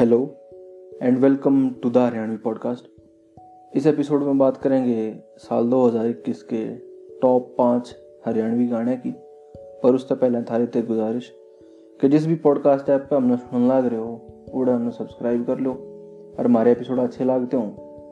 Hello 0.00 0.34
and 1.02 1.18
welcome 1.18 1.70
to 1.82 1.90
the 1.90 1.96
Haryanvi 1.96 2.36
podcast. 2.36 3.00
इस 3.76 3.86
episode 3.86 4.22
में 4.22 4.38
बात 4.38 4.56
करेंगे 4.56 5.22
साल 5.38 5.70
2021 5.70 6.42
के 6.42 6.76
टॉप 7.18 7.54
पाँच 7.58 7.96
हरियाणवी 8.26 8.66
गाने 8.66 8.96
की। 8.96 9.14
पर 9.56 9.94
उससे 9.94 10.14
पहले 10.14 10.42
थारी 10.42 10.66
ते 10.66 10.82
गुजारिश 10.82 11.34
कि 12.00 12.08
जिस 12.08 12.26
भी 12.26 12.34
पॉडकास्ट 12.34 12.88
ऐप 12.88 13.06
पे 13.10 13.16
हमने 13.16 13.36
सुन 13.36 13.68
लाग 13.68 13.86
रहे 13.86 14.00
हो, 14.00 14.26
उड़ा 14.54 14.74
हमने 14.74 14.90
सब्सक्राइब 14.90 15.46
कर 15.46 15.58
लो। 15.58 15.72
और 16.38 16.44
हमारे 16.44 16.72
एपिसोड 16.72 16.98
अच्छे 16.98 17.24
लगते 17.24 17.56
हो 17.56 17.66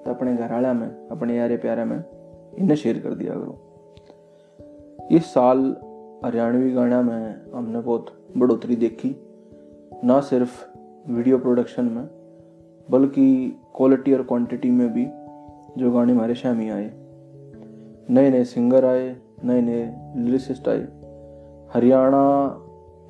तो 0.04 0.10
अपने 0.10 0.36
घर 0.36 0.52
आया 0.52 0.72
में, 0.72 1.08
अपने 1.08 1.36
यारे 1.36 1.56
प्यारे 1.56 1.84
में 1.84 2.04
इन्हें 2.58 2.76
शेयर 2.76 2.98
कर 2.98 3.14
दिया 3.14 3.34
करो। 3.34 3.84
इस 5.12 5.24
साल 5.24 5.76
हरियाणवी 6.24 6.70
गाना 6.70 7.02
में 7.02 7.50
हमने 7.54 7.80
बहुत 7.80 8.06
बढ़ोतरी 8.36 8.76
देखी। 8.76 9.16
ना 10.04 10.20
सिर्फ़ 10.20 10.77
वीडियो 11.08 11.38
प्रोडक्शन 11.38 11.84
में, 11.84 12.08
बल्कि 12.90 13.56
क्वालिटी 13.76 14.12
और 14.12 14.22
क्वांटिटी 14.22 14.70
में 14.70 14.92
भी 14.92 15.04
जो 15.80 15.90
गाने 15.90 16.12
हमारे 16.12 16.34
शामी 16.34 16.68
आए 16.68 16.90
नए 18.10 18.30
नए 18.30 18.44
सिंगर 18.44 18.84
आए 18.84 19.16
नए 19.44 19.60
नए 19.60 19.94
लिरिसिस्ट 20.16 20.68
आए, 20.68 20.80
हरियाणा 21.74 22.24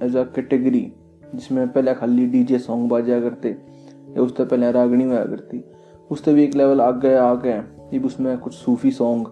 एज 0.03 0.17
अ 0.17 0.23
कैटेगरी 0.23 0.93
जिसमें 1.35 1.73
पहले 1.73 1.95
खाली 1.95 2.27
डीजे 2.27 2.59
सॉन्ग 2.59 2.91
बाजा 2.91 3.21
करते, 3.21 3.49
या 3.49 4.23
उससे 4.23 4.45
पहले 4.45 4.73
रागनी 4.73 5.05
हुआ 5.05 5.25
करती, 5.25 5.65
उससे 6.11 6.35
भी 6.35 6.45
एक 6.45 6.55
लेवल 6.55 6.81
आ 6.81 6.91
गए 6.91 7.15
आ 7.15 7.35
गए 7.35 7.53
अब 7.53 8.05
उसमें 8.05 8.39
कुछ 8.39 8.55
सूफी 8.55 8.91
सॉन्ग 8.91 9.29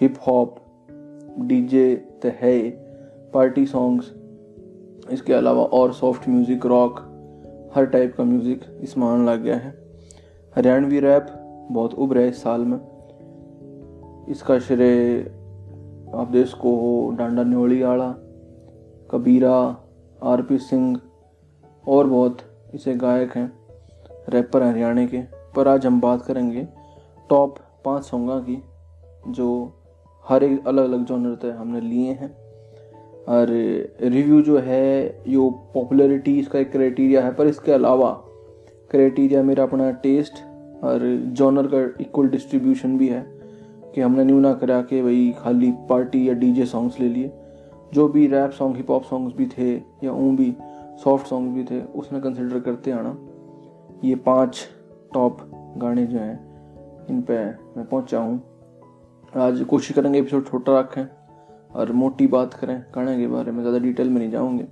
हिप 0.00 0.14
हॉप 0.26 0.56
डीजे 1.38 1.94
तो 2.22 2.28
है 2.34 2.70
पार्टी 3.34 3.66
सॉन्ग्स 3.66 4.14
इसके 5.12 5.32
अलावा 5.32 5.62
और 5.62 5.92
सॉफ्ट 5.92 6.28
म्यूज़िक 6.28 6.66
रॉक 6.66 7.04
हर 7.74 7.86
टाइप 7.86 8.14
का 8.16 8.24
म्यूज़िक 8.24 8.60
इसमें 8.80 9.06
आने 9.06 9.24
लग 9.24 9.42
गया 9.42 9.56
है। 9.56 9.70
हरियाणवी 10.56 11.00
रैप 11.00 11.26
बहुत 11.72 11.94
उभरा 11.94 12.20
है 12.20 12.28
इस 12.28 12.42
साल 12.42 12.60
में। 12.60 12.78
इसका 14.28 14.58
श्रेय 14.58 15.20
आप 16.14 16.28
देश 16.30 16.52
को 16.52 16.74
हो, 16.76 17.10
डांडा 17.10 17.42
न्योली 17.42 17.82
आड़ा 17.82 18.10
कबीरा 19.10 19.54
आर 20.22 20.42
पी 20.42 20.58
सिंह 20.58 21.00
और 21.84 22.06
बहुत 22.06 22.38
इसे 22.74 22.94
गायक 22.94 23.36
हैं 23.36 23.52
रैपर 24.28 24.62
हरियाणा 24.62 25.06
के। 25.06 25.22
पर 25.56 25.68
आज 25.68 25.86
हम 25.86 26.00
बात 26.00 26.22
करेंगे 26.22 26.66
टॉप 27.30 27.58
पाँच 27.84 28.04
सॉन्गा 28.04 28.38
की, 28.40 28.62
जो 29.28 29.72
हर 30.24 30.44
एक 30.44 30.66
अलग 30.66 30.84
अलग 30.84 31.04
जॉनर 31.04 31.38
से 31.42 31.50
हमने 31.50 31.80
लिए 31.80 32.12
हैं। 32.12 32.47
और 33.28 33.48
रिव्यू 34.02 34.40
जो 34.42 34.58
है, 34.58 35.22
यो 35.28 35.50
पॉपुलैरिटी 35.74 36.38
इसका 36.38 36.58
एक 36.58 36.70
क्राइटेरिया 36.72 37.22
है, 37.22 37.32
पर 37.34 37.46
इसके 37.46 37.72
अलावा 37.72 38.10
क्राइटेरिया 38.90 39.42
मेरा 39.42 39.62
अपना 39.62 39.90
टेस्ट 40.02 40.38
और 40.84 41.00
जॉनर 41.32 41.66
का 41.66 41.78
इक्वल 42.00 42.28
डिस्ट्रीब्यूशन 42.28 42.96
भी 42.98 43.08
है, 43.08 43.20
कि 43.94 44.00
हमने 44.00 44.24
न्यू 44.24 44.38
ना 44.40 44.52
करा 44.54 44.80
कि 44.82 45.02
भाई 45.02 45.34
खाली 45.38 45.70
पार्टी 45.88 46.28
या 46.28 46.34
डीजे 46.34 46.66
सॉन्ग्स 46.66 47.00
ले 47.00 47.08
लिए। 47.08 47.32
जो 47.94 48.08
भी 48.08 48.26
rap 48.26 48.50
song 48.50 48.76
hip 48.76 48.90
hop 48.90 49.02
songs 49.02 49.36
भी 49.36 49.46
थे, 49.46 49.74
या 49.74 50.12
ऊँ 50.12 50.34
भी 50.36 50.54
सॉफ्ट 51.04 51.26
सॉन्ग 51.26 51.52
भी 51.52 51.64
थे, 51.64 51.80
उसने 51.94 52.20
कंसिडर 52.20 52.60
करते 52.60 52.90
आना। 52.90 53.16
ये 54.04 54.14
पाँच 54.14 54.66
टॉप 55.14 55.38
गाने 55.76 56.06
जो 56.06 56.18
हैं, 56.18 57.06
इन 57.10 57.20
पे 57.22 57.44
मैं 57.76 57.84
पहुँचा 57.84 58.18
हूँ। 58.18 58.42
आज 59.36 59.60
कोशिश 59.60 59.96
करेंगे 59.96 60.18
एपिसोड 60.18 60.46
छोटा 60.46 60.78
रखें। 60.80 61.04
और 61.70 61.92
मोटी 61.92 62.26
बात 62.26 62.54
करें, 62.54 62.82
गाने 62.94 63.16
के 63.18 63.26
बारे 63.26 63.52
में 63.52 63.60
ज़्यादा 63.60 63.78
डिटेल 63.78 64.10
में 64.10 64.18
नहीं 64.18 64.30
जाऊँगे। 64.30 64.64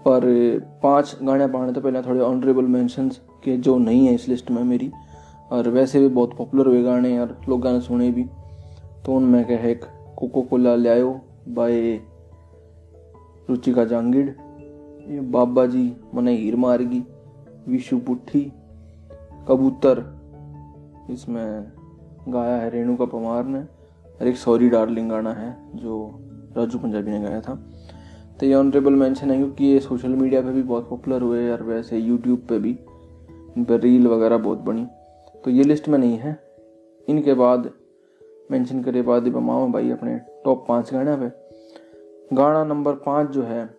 पर 0.00 0.24
पाँच 0.82 1.16
गाने 1.22 1.46
पाने 1.46 1.72
तो 1.72 1.80
पहले 1.80 2.02
थोड़े 2.02 2.20
ऑनरेबल 2.20 2.64
मैंशंस 2.64 3.20
के 3.44 3.56
जो 3.56 3.76
नहीं 3.78 4.06
है 4.06 4.14
इस 4.14 4.28
लिस्ट 4.28 4.50
में 4.50 4.62
मेरी। 4.64 4.90
और 5.50 5.68
वैसे 5.68 6.00
भी 6.00 6.08
बहुत 6.08 6.36
पॉपुलर 6.36 6.66
हुए 6.66 6.82
गाने 6.82 7.18
और 7.18 7.40
लोग 7.48 7.60
गाने 7.60 7.80
सुने 7.80 8.10
भी। 8.10 8.24
तो 9.04 9.14
उनमें 9.14 9.44
क्या 9.44 9.58
है, 9.58 9.70
एक 9.70 9.84
कोको 10.16 10.42
कोला 10.42 10.74
लियाओ 10.76 11.18
बाय 11.48 12.00
रुचिका 13.48 13.84
जांगिड़, 13.84 14.28
ये 14.28 15.20
बाबा 15.30 15.64
जी 15.66 15.92
मने 16.14 16.36
हीर 16.36 16.56
मारगी, 16.56 17.02
विशु 17.68 17.98
पुट्ठी, 17.98 18.40
कबूतर, 19.48 20.04
इसमें 21.10 21.72
गाया 22.28 22.56
है 22.56 22.70
रेणुका 22.70 23.04
पमार 23.04 23.44
ने। 23.44 23.62
और 24.20 24.26
एक 24.26 24.36
सॉरी 24.36 24.68
डार्लिंग 24.68 25.10
गाना 25.10 25.32
है, 25.32 25.56
जो 25.74 26.18
राजू 26.56 26.78
पंजाबी 26.78 27.10
ने 27.10 27.20
गाया 27.20 27.40
था। 27.40 27.54
तो 28.40 28.46
ये 28.46 28.54
ऑनरेबल 28.54 28.92
मेंशन 28.92 29.30
है, 29.30 29.36
क्योंकि 29.36 29.64
ये 29.64 29.80
सोशल 29.80 30.08
मीडिया 30.08 30.40
पे 30.40 30.48
भी 30.48 30.62
बहुत 30.62 30.90
पॉपुलर 30.90 31.22
हुए 31.22 31.50
और 31.50 31.62
वैसे 31.62 31.98
यूट्यूब 31.98 32.46
पे 32.48 32.58
भी, 32.58 32.78
इन 33.56 33.64
पर 33.64 33.80
रील 33.80 34.06
वगैरह 34.06 34.36
बहुत 34.36 34.58
बनी। 34.58 34.86
तो 35.44 35.50
ये 35.50 35.64
लिस्ट 35.64 35.88
में 35.88 35.98
नहीं 35.98 36.18
है। 36.18 36.40
इनके 37.08 37.34
बाद 37.34 37.70
मेंशन 38.50 38.82
करे, 38.82 39.02
बाद 39.02 39.28
मामा 39.28 39.66
भाई 39.66 39.90
अपने 39.90 40.20
टॉप 40.44 40.64
पाँच 40.68 40.92
गाने 40.92 41.16
पे। 41.16 41.48
गाना 42.36 42.64
नंबर 42.64 42.92
पाँच 42.92 43.30
जो 43.30 43.42
है। 43.42 43.78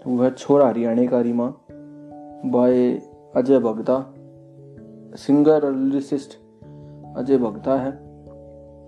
तो 0.04 0.10
वह 0.10 0.30
छोरा 0.30 0.68
हरियाणे 0.68 1.06
का 1.06 1.20
रिमा। 1.20 1.52
बाय 2.44 2.92
अजय 3.36 3.58
भगता। 3.58 4.14
सिंगर, 5.16 5.72
लिरिसिस्ट, 5.72 6.30
अजय 7.16 7.38
भगता 7.38 7.80
है। 7.80 8.07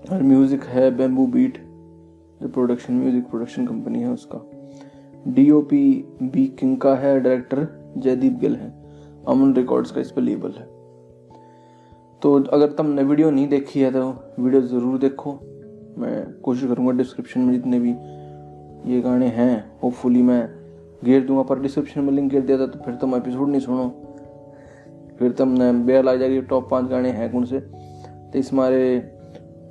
और 0.03 0.22
म्यूज़िक 0.22 0.65
है 0.65 0.91
बेम्बू 0.97 1.27
बीट 1.27 1.59
जो 2.41 2.49
प्रोडक्शन 2.49 2.94
म्यूज़िक 2.94 3.25
प्रोडक्शन 3.31 3.66
कंपनी 3.66 4.00
है 4.00 4.11
उसका। 4.11 4.41
डीओपी 5.27 5.84
बी 6.25 6.47
किंग 6.59 6.77
का 6.81 6.94
है 6.94 7.19
डायरेक्टर 7.21 7.66
जयदीप 7.99 8.38
गिल 8.41 8.56
है। 8.56 8.72
अमन 9.28 9.55
रिकॉर्ड्स 9.55 9.91
का 9.91 10.00
इस 10.00 10.11
पर 10.11 10.22
लेबल 10.22 10.53
है। 10.53 10.65
तो 12.22 12.34
अगर 12.44 12.72
तुमने 12.72 13.03
वीडियो 13.03 13.31
नहीं 13.31 13.49
देखी 13.49 13.81
है 13.81 13.91
तो 13.93 14.09
वीडियो 14.38 14.62
ज़रूर 14.62 14.99
देखो। 14.99 15.33
मैं 15.99 16.41
कोशिश 16.43 16.69
करूँगा 16.69 16.93
डिस्क्रिप्शन 16.93 17.41
में 17.41 17.53
जितने 17.53 17.81
भी 17.81 17.91
ये 18.87 19.00
गाने 19.00 19.27
हैं 19.28 19.78
होपफुली 19.82 20.22
मैं 20.22 20.43
घेर 21.05 21.25
दूँगा, 21.27 21.43
पर 21.43 21.61
डिस्क्रिप्शन 21.61 22.00
में 22.00 22.12
लिंक 22.12 22.31
घेर 22.32 22.43
दिया 22.43 22.59
था 22.59 22.67
तो 22.67 22.78
फिर 22.84 22.94
तुम 22.94 23.15
एपिसोड 23.17 23.49
नहीं 23.49 23.61
सुनो। 23.61 23.88
फिर 25.19 25.32
तुमने 25.32 25.72
बेल 25.84 26.09
आ 26.09 26.15
जाएगी 26.15 26.41
टॉप 26.43 26.69
पाँच 26.71 26.91
गाने 26.91 27.11
हैं 27.11 27.31
कौन 27.32 27.44
से? 27.44 27.61
तो 27.61 28.38
इस 28.38 28.53
मारे 28.55 28.99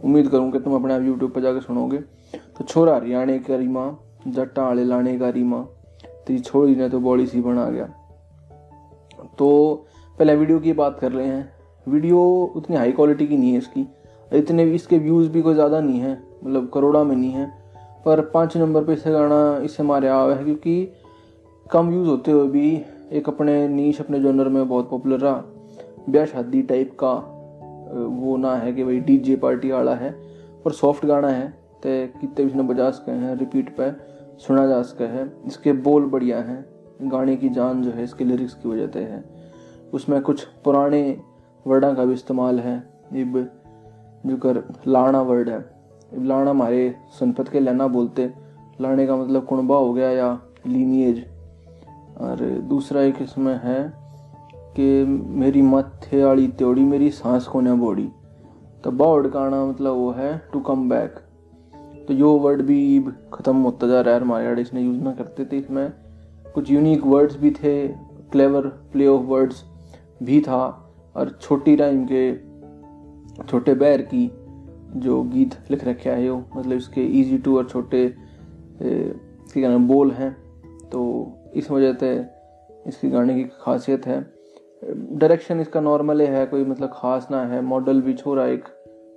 उम्मीद 0.04 0.28
करूँ 0.28 0.52
कि 0.52 0.60
तुम 0.60 0.76
अपने 0.76 0.94
आप 0.94 1.02
यूट्यूब 1.02 1.32
पर 1.32 1.42
जाकर 1.42 1.62
सुनोगे। 1.62 1.98
तो 1.98 2.64
छोरा 2.64 2.96
हरियाणे 2.96 3.40
का 3.40 3.56
रीमा 3.56 3.98
जट्टा 4.28 4.64
आले 4.64 4.84
लाने 4.84 5.18
का 5.20 5.30
रीमा 5.30 5.62
तेरी 6.28 6.40
छोड़ी 6.40 6.76
ने 6.76 6.90
तो 6.90 7.00
बॉडी 7.00 7.26
सी 7.26 7.42
बना 7.42 7.70
गया। 7.70 7.86
तो 9.38 9.86
पहले 10.18 10.36
वीडियो 10.36 10.60
की 10.60 10.74
बात 10.74 11.00
कर 11.00 11.12
रहे 11.12 11.28
हैं। 11.28 11.52
वीडियो 11.88 12.22
उतनी 12.56 12.76
हाई 12.76 12.92
क्वालिटी 12.92 13.28
की 13.28 13.38
नहीं 13.38 13.52
है 13.52 13.58
इसकी। 13.58 13.88
इतने 14.32 14.64
इसके 14.64 14.98
व्यूज़ 14.98 15.30
भी 15.30 15.42
कोई 15.42 15.54
ज़्यादा 15.54 15.80
नहीं 15.80 16.00
है। 16.00 16.14
मतलब 16.44 16.70
करोड़ा 16.74 17.04
में 17.04 17.16
नहीं 17.16 17.32
है। 17.32 17.46
पर 18.06 18.22
पाँच 18.22 18.58
नंबर 18.58 18.84
पे 18.84 18.94
इसे 18.94 19.12
गाना, 19.12 19.62
इससे 19.64 19.84
मारे 19.84 20.08
आवा 20.08 20.36
है, 20.36 20.44
क्योंकि 20.44 20.94
कम 21.72 21.90
व्यूज़ 21.90 22.10
होते 22.10 22.32
हुए 22.32 22.48
भी 22.48 22.82
एक 23.12 23.30
अपने 23.30 23.68
नीच 23.68 24.00
अपने 24.00 24.20
जॉनर 24.20 24.48
में 24.50 24.68
बहुत 24.70 24.90
पॉपुलर 24.90 25.20
रहा। 25.20 25.44
ब्याह 26.10 26.26
शादी 26.26 26.62
टाइप 26.62 26.92
का। 26.94 27.14
वो 27.90 28.36
ना 28.38 28.56
है 28.56 28.74
कि 28.74 28.84
भाई 28.84 29.00
डीजे 29.00 29.36
पार्टी 29.36 29.72
वाला 29.72 29.96
है, 29.96 30.12
पर 30.64 30.72
सॉफ्ट 30.72 31.06
गाना 31.06 31.28
है 31.28 31.48
तो 31.84 32.20
कितने 32.20 32.46
भी 32.46 32.62
बजा 32.64 32.90
सके 32.92 33.12
हैं 33.12 33.36
रिपीट 33.36 33.70
पे 33.78 33.92
सुना 34.38 34.66
जा 34.68 34.82
सके 34.82 35.04
है, 35.04 35.32
इसके 35.48 35.74
बोल 35.74 36.06
बढ़िया 36.06 36.40
हैं, 36.40 36.66
गाने 37.04 37.36
की 37.36 37.50
जान 37.50 37.82
जो 37.84 37.92
है 37.92 38.04
इसके 38.04 38.26
लिरिक्स 38.26 38.54
की 38.54 38.70
वजह 38.70 38.88
से 38.88 39.00
है। 39.00 39.24
उसमें 39.94 40.22
कुछ 40.22 40.44
पुराने 40.64 41.02
वर्डा 41.66 41.94
का 41.94 42.06
भी 42.06 42.14
इस्तेमाल 42.14 42.60
है, 42.60 42.78
इब 43.14 43.50
जो 44.26 44.38
कर 44.38 44.64
लाना 44.88 45.22
वर्ड 45.22 45.50
है। 45.50 45.60
इब 46.14 46.26
लाना 46.26 46.50
हमारे 46.50 46.96
सनपत 47.20 47.50
के 47.50 47.60
लेना 47.60 47.88
बोलते, 47.88 48.30
लाने 48.82 49.08
का 49.08 49.16
मतलब 49.16 49.46
कुणबा 49.46 49.76
हो 49.76 49.94
गया 49.94 50.10
या 50.10 50.32
लीनिएज 50.68 51.26
और 52.18 52.42
दूसरा 52.70 53.02
एक 53.02 53.22
इसमें 53.22 53.60
है 53.64 53.80
कि 54.80 55.04
मेरी 55.40 55.62
मथे 55.62 56.24
वाली 56.24 56.48
त्योड़ी 56.50 56.84
मेरी 56.84 57.10
सांस 57.12 57.48
को 57.48 57.62
न 57.62 57.80
बोड़ी। 57.80 58.08
तो 58.84 58.92
बाउड 58.92 59.32
का 59.32 59.40
आना 59.40 59.66
मतलब 59.66 59.94
वो 59.94 60.12
है 60.12 60.38
टू 60.54 60.60
कम 60.62 60.88
बैक 60.90 61.16
तो 62.08 62.14
यो 62.14 62.30
वर्ड 62.40 62.62
भी 62.62 63.00
ख़त्म 63.34 63.56
होता 63.56 63.88
जा 63.88 64.00
रहा 64.02 64.14
है 64.16 64.22
हमारे 64.22 64.48
आड़े, 64.48 64.62
इसने 64.62 64.82
यूज़ 64.82 65.02
ना 65.02 65.12
करते 65.14 65.46
थे। 65.46 65.58
इसमें 65.58 65.92
कुछ 66.56 66.72
यूनिक 66.72 67.06
वर्ड्स 67.06 67.36
भी 67.38 67.52
थे 67.54 67.88
क्लेवर 68.32 68.68
प्ले 68.94 69.08
ऑफ़ 69.08 69.24
वर्ड्स 69.24 69.64
भी 70.24 70.40
था। 70.42 70.62
और 71.16 71.38
छोटी 71.42 71.76
टाइम 71.76 72.06
के 72.12 73.44
छोटे 73.44 73.74
बैर 73.76 74.02
की 74.14 74.32
जो 74.96 75.22
गीत 75.26 75.56
लिख 75.72 75.84
रखे 75.84 76.10
है 76.10 76.30
वो 76.30 76.44
मतलब 76.56 76.78
इसके 76.78 77.06
इजी 77.20 77.38
टू 77.38 77.58
और 77.58 77.70
छोटे 77.70 78.08
क्या 78.82 79.70
नाम 79.70 79.88
बोल 79.88 80.12
हैं। 80.12 80.32
तो 80.92 81.02
इस 81.56 81.72
वजह 81.72 81.94
से 81.94 82.18
इसकी 82.88 83.10
गाने 83.10 83.36
की 83.36 83.44
खासियत 83.62 84.08
है। 84.08 84.39
डायरेक्शन 84.84 85.60
इसका 85.60 85.82
नॉर्मल 85.82 86.22
है 86.22 86.46
कोई 86.46 86.66
मतलब 86.66 86.90
खास 86.94 87.28
ना 87.32 87.46
है 87.46 87.62
मॉडल 87.62 88.02
भी 88.02 88.14
छोरा 88.14 88.46
एक 88.48 88.64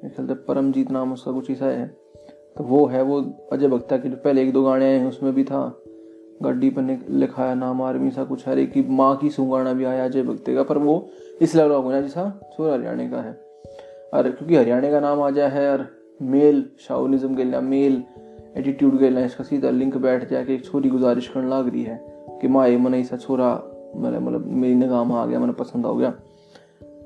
से 0.07 0.35
परमजीत 0.35 0.91
नाम 0.91 1.13
उसका 1.13 1.33
कुछ 1.33 1.51
ऐसा 1.51 1.67
है। 1.67 1.87
तो 2.57 2.65
वो 2.65 2.87
है, 2.87 3.03
वो 3.03 3.49
अजय 3.53 3.69
भक्ता 3.69 3.97
के 3.97 4.09
जो 4.09 4.17
पहले 4.17 4.43
एक 4.43 4.53
दो 4.53 4.63
गाने 4.63 4.85
आए 4.85 4.99
हैं, 4.99 5.09
उसमें 5.09 5.35
भी 5.35 5.45
था। 5.45 5.79
गड्डी 6.43 6.71
पर 6.71 6.99
लिखा 7.11 7.45
है 7.45 7.55
नाम 7.55 7.83
आर्मी 7.83 8.11
सा 8.11 8.25
कुछ 8.25 8.49
हरे 8.49 8.67
की 8.67 8.83
माँ 8.83 9.17
की 9.17 9.31
सुंगाना 9.31 9.73
भी 9.73 9.85
आया 9.85 10.05
अजय 10.05 10.23
भक्ते 10.23 10.55
का 10.55 10.63
पर 10.63 10.79
वो 10.79 11.09
इस 11.43 11.57
लग 11.57 11.69
रहा 11.69 11.77
होगा 11.77 12.01
जैसा 12.01 12.53
छोरा 12.57 12.73
हरियाणा 12.73 13.09
का 13.11 13.21
है। 13.23 13.33
और 14.15 14.31
क्योंकि 14.31 14.57
हरियाणा 14.57 14.91
का 14.91 15.01
नाम 15.01 15.23
आ 15.23 15.31
जाए, 15.31 15.51
है, 15.51 15.73
और 15.73 15.87
मेल 16.23 16.71
शाउनिज्म 16.81 17.35
के 17.35 17.45
लिए 17.45 17.61
मेल 17.61 18.03
एटीट्यूड 18.57 18.99
के 18.99 19.11
लिए, 19.11 19.25
इसका 19.25 19.45
सीधा 19.45 19.71
लिंक 19.71 19.97
बैठ 19.97 20.29
जाए 20.31 20.45
कि 20.45 20.55
एक 20.55 20.65
छोरी 20.65 20.89
गुजारिश 20.89 21.29
करने 21.29 21.51
लग 21.51 21.69
रही 21.69 21.83
है, 21.83 22.01
कि 22.41 22.49
माँ 22.49 22.69
ये 22.69 22.77
मन 22.77 22.95
ऐसा 22.95 23.17
छोरा 23.17 23.72
मेरे 23.97 24.19
मतलब 24.19 24.47
मेरी 24.47 24.75
निगाह 24.75 25.05
में 25.05 25.17
आ 25.17 25.27
गया, 25.27 25.39
मैंने 25.39 25.53
पसंद 25.53 25.87
आ 25.87 25.93
गया। 25.93 26.11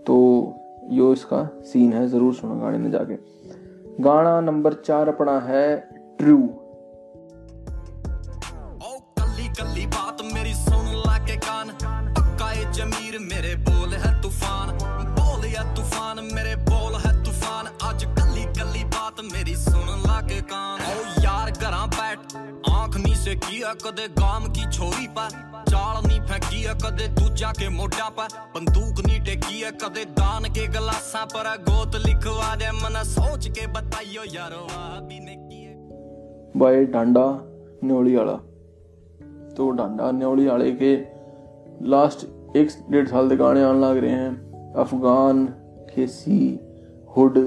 तो 0.06 0.16
यो 0.90 1.12
इसका 1.12 1.48
सीन 1.62 1.92
है, 1.92 2.06
ज़रूर 2.08 2.34
सुनो 2.34 2.54
गाने 2.54 2.78
में 2.78 2.90
जाके। 2.90 3.16
गाना 4.02 4.40
नंबर 4.40 4.72
चार 4.72 5.08
अपना 5.08 5.40
है 5.40 5.76
ट्रू 6.18 6.38
तूफ़ान। 15.76 16.20
मेरे 16.34 16.54
बोल 16.56 16.94
है 16.94 17.12
तूफ़ान। 17.24 17.66
आज 17.82 18.04
कल्ली 18.04 18.44
कल्ली 18.52 18.84
बात 18.84 19.20
मेरी 19.32 19.54
सुन 19.56 19.88
ला 20.06 20.20
के 20.20 20.40
कान। 20.42 20.85
किया 23.36 23.72
कदे 23.74 24.08
गाम 24.14 24.44
की 24.46 24.70
छोरी 24.70 25.06
पर 25.08 25.28
चाल 25.68 26.02
नी 26.06 26.20
फेंकी 26.20 26.62
कदे 26.82 27.08
दूजा 27.08 27.50
के 27.50 27.68
मोटा 27.68 28.08
पर 28.08 28.28
बंदूक 28.54 29.04
नी 29.06 29.18
टेकी 29.20 29.62
कदे 29.82 30.04
दान 30.04 30.44
के 30.44 30.66
गलासा 30.68 31.24
पर 31.24 31.50
गोत 31.62 31.96
लिखवा 32.06 32.54
दे। 32.56 32.70
मन 32.72 33.02
सोच 33.06 33.48
के 33.48 33.66
बताइयो 33.66 34.22
यारो 34.34 34.62
वाह 34.64 35.00
भी 35.00 35.18
ने 35.20 35.34
किए। 35.38 35.74
बाय 36.56 36.84
डांडा 36.84 37.26
न्योली 37.84 38.16
वाला 38.16 38.36
तो 39.54 39.70
डांडा 39.70 40.10
न्योली 40.10 40.46
वाले 40.46 40.70
के 40.72 40.94
लास्ट 41.86 42.24
एक 42.56 42.68
डेढ़ 42.90 43.08
साल 43.08 43.28
के 43.28 43.36
गाने 43.36 43.62
आने 43.62 43.80
लग 43.80 43.96
रहे 43.96 44.10
हैं। 44.10 44.74
अफगान, 44.74 45.46
खेसी, 45.90 46.40
हुड 47.16 47.38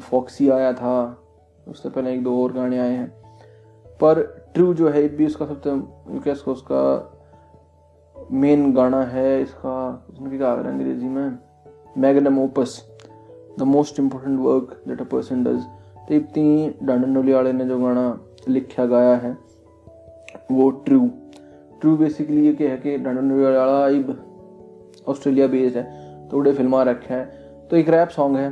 फॉक्सी 0.00 0.48
आया 0.48 0.72
था। 0.72 1.22
उससे 1.68 1.88
पहले 1.88 2.14
एक 2.14 2.22
दो 2.24 2.42
और 2.44 2.52
गाने 2.52 2.78
आए 2.78 2.92
हैं। 2.92 3.15
पर 4.00 4.20
ट्रू 4.54 4.72
जो 4.74 4.88
है 4.88 5.08
भी 5.08 5.26
उसका 5.26 5.46
सबसे 5.46 5.70
क्या 6.20 6.34
उसका 6.52 6.82
मेन 8.32 8.72
गाना 8.74 9.02
है 9.04 9.42
इसका, 9.42 10.06
उसने 10.10 10.36
क्या 10.38 10.50
है 10.50 10.66
अंग्रेज़ी 10.68 11.08
में 11.08 11.38
magnum 11.98 12.38
opus 12.38 12.80
the 13.58 13.62
most 13.64 14.00
important 14.00 14.38
work 14.40 14.82
that 14.88 15.00
a 15.00 15.04
person 15.04 15.44
does 15.44 15.62
तो 16.08 16.14
इतनी 16.14 16.74
डांडनोली 16.82 17.32
वाले 17.32 17.52
ने 17.52 17.64
जो 17.64 17.78
गाना 17.78 18.06
लिखा, 18.48 18.84
गाया 18.86 19.14
है, 19.16 19.36
वो 20.52 20.70
ट्रू 20.70 21.08
ट्रू 21.80 21.96
बेसिकली 21.96 22.46
ये 22.46 22.52
क्या 22.52 22.70
है 22.70 22.76
कि 22.76 22.96
डांडनोली 22.98 23.42
वाला 23.44 23.88
इब 23.88 24.16
ऑस्ट्रेलिया 25.08 25.46
बेस्ड 25.46 25.76
है 25.76 26.28
तो 26.28 26.38
बड़े 26.38 26.52
फिल्मा 26.52 26.82
रखे 26.82 27.14
हैं। 27.14 27.26
तो 27.68 27.76
एक 27.76 27.88
रैप 27.88 28.08
सॉन्ग 28.08 28.36
है, 28.36 28.48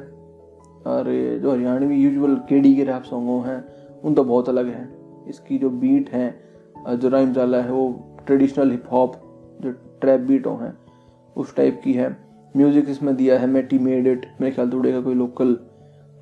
और 0.87 1.05
जो 1.43 1.51
हरियाणवी 1.51 1.97
यूजुअल 1.97 2.35
केडी 2.49 2.75
के 2.77 2.85
रैप 2.85 3.03
सॉन्ग 3.03 3.47
हैं, 3.47 3.65
उन 4.05 4.15
तो 4.15 4.25
बहुत 4.25 4.49
अलग 4.49 4.67
है। 4.69 4.85
इसकी 5.29 5.59
जो 5.59 5.71
बीट 5.73 6.11
है 6.11 6.29
जो 6.91 7.09
राइम 7.09 7.33
चाला 7.35 7.59
है, 7.59 7.71
वो 7.71 8.21
ट्रेडिशनल 8.27 8.71
हिप 8.71 8.85
हॉप 8.93 9.15
जो 9.61 9.73
ट्रैप 10.01 10.21
बीटों 10.23 10.57
हैं, 10.59 10.73
उस 11.37 11.55
टाइप 11.57 11.81
की 11.85 11.93
है। 11.93 12.09
म्यूज़िक 12.55 12.89
इसमें 12.89 13.15
दिया 13.17 13.39
है 13.39 13.47
मेटी 13.49 13.79
मेड 13.81 14.07
इट 14.07 14.27
मेरे 14.41 14.55
ख्याल 14.55 14.71
थोड़े 14.73 14.93
का 14.93 15.01
कोई 15.01 15.15
लोकल 15.15 15.57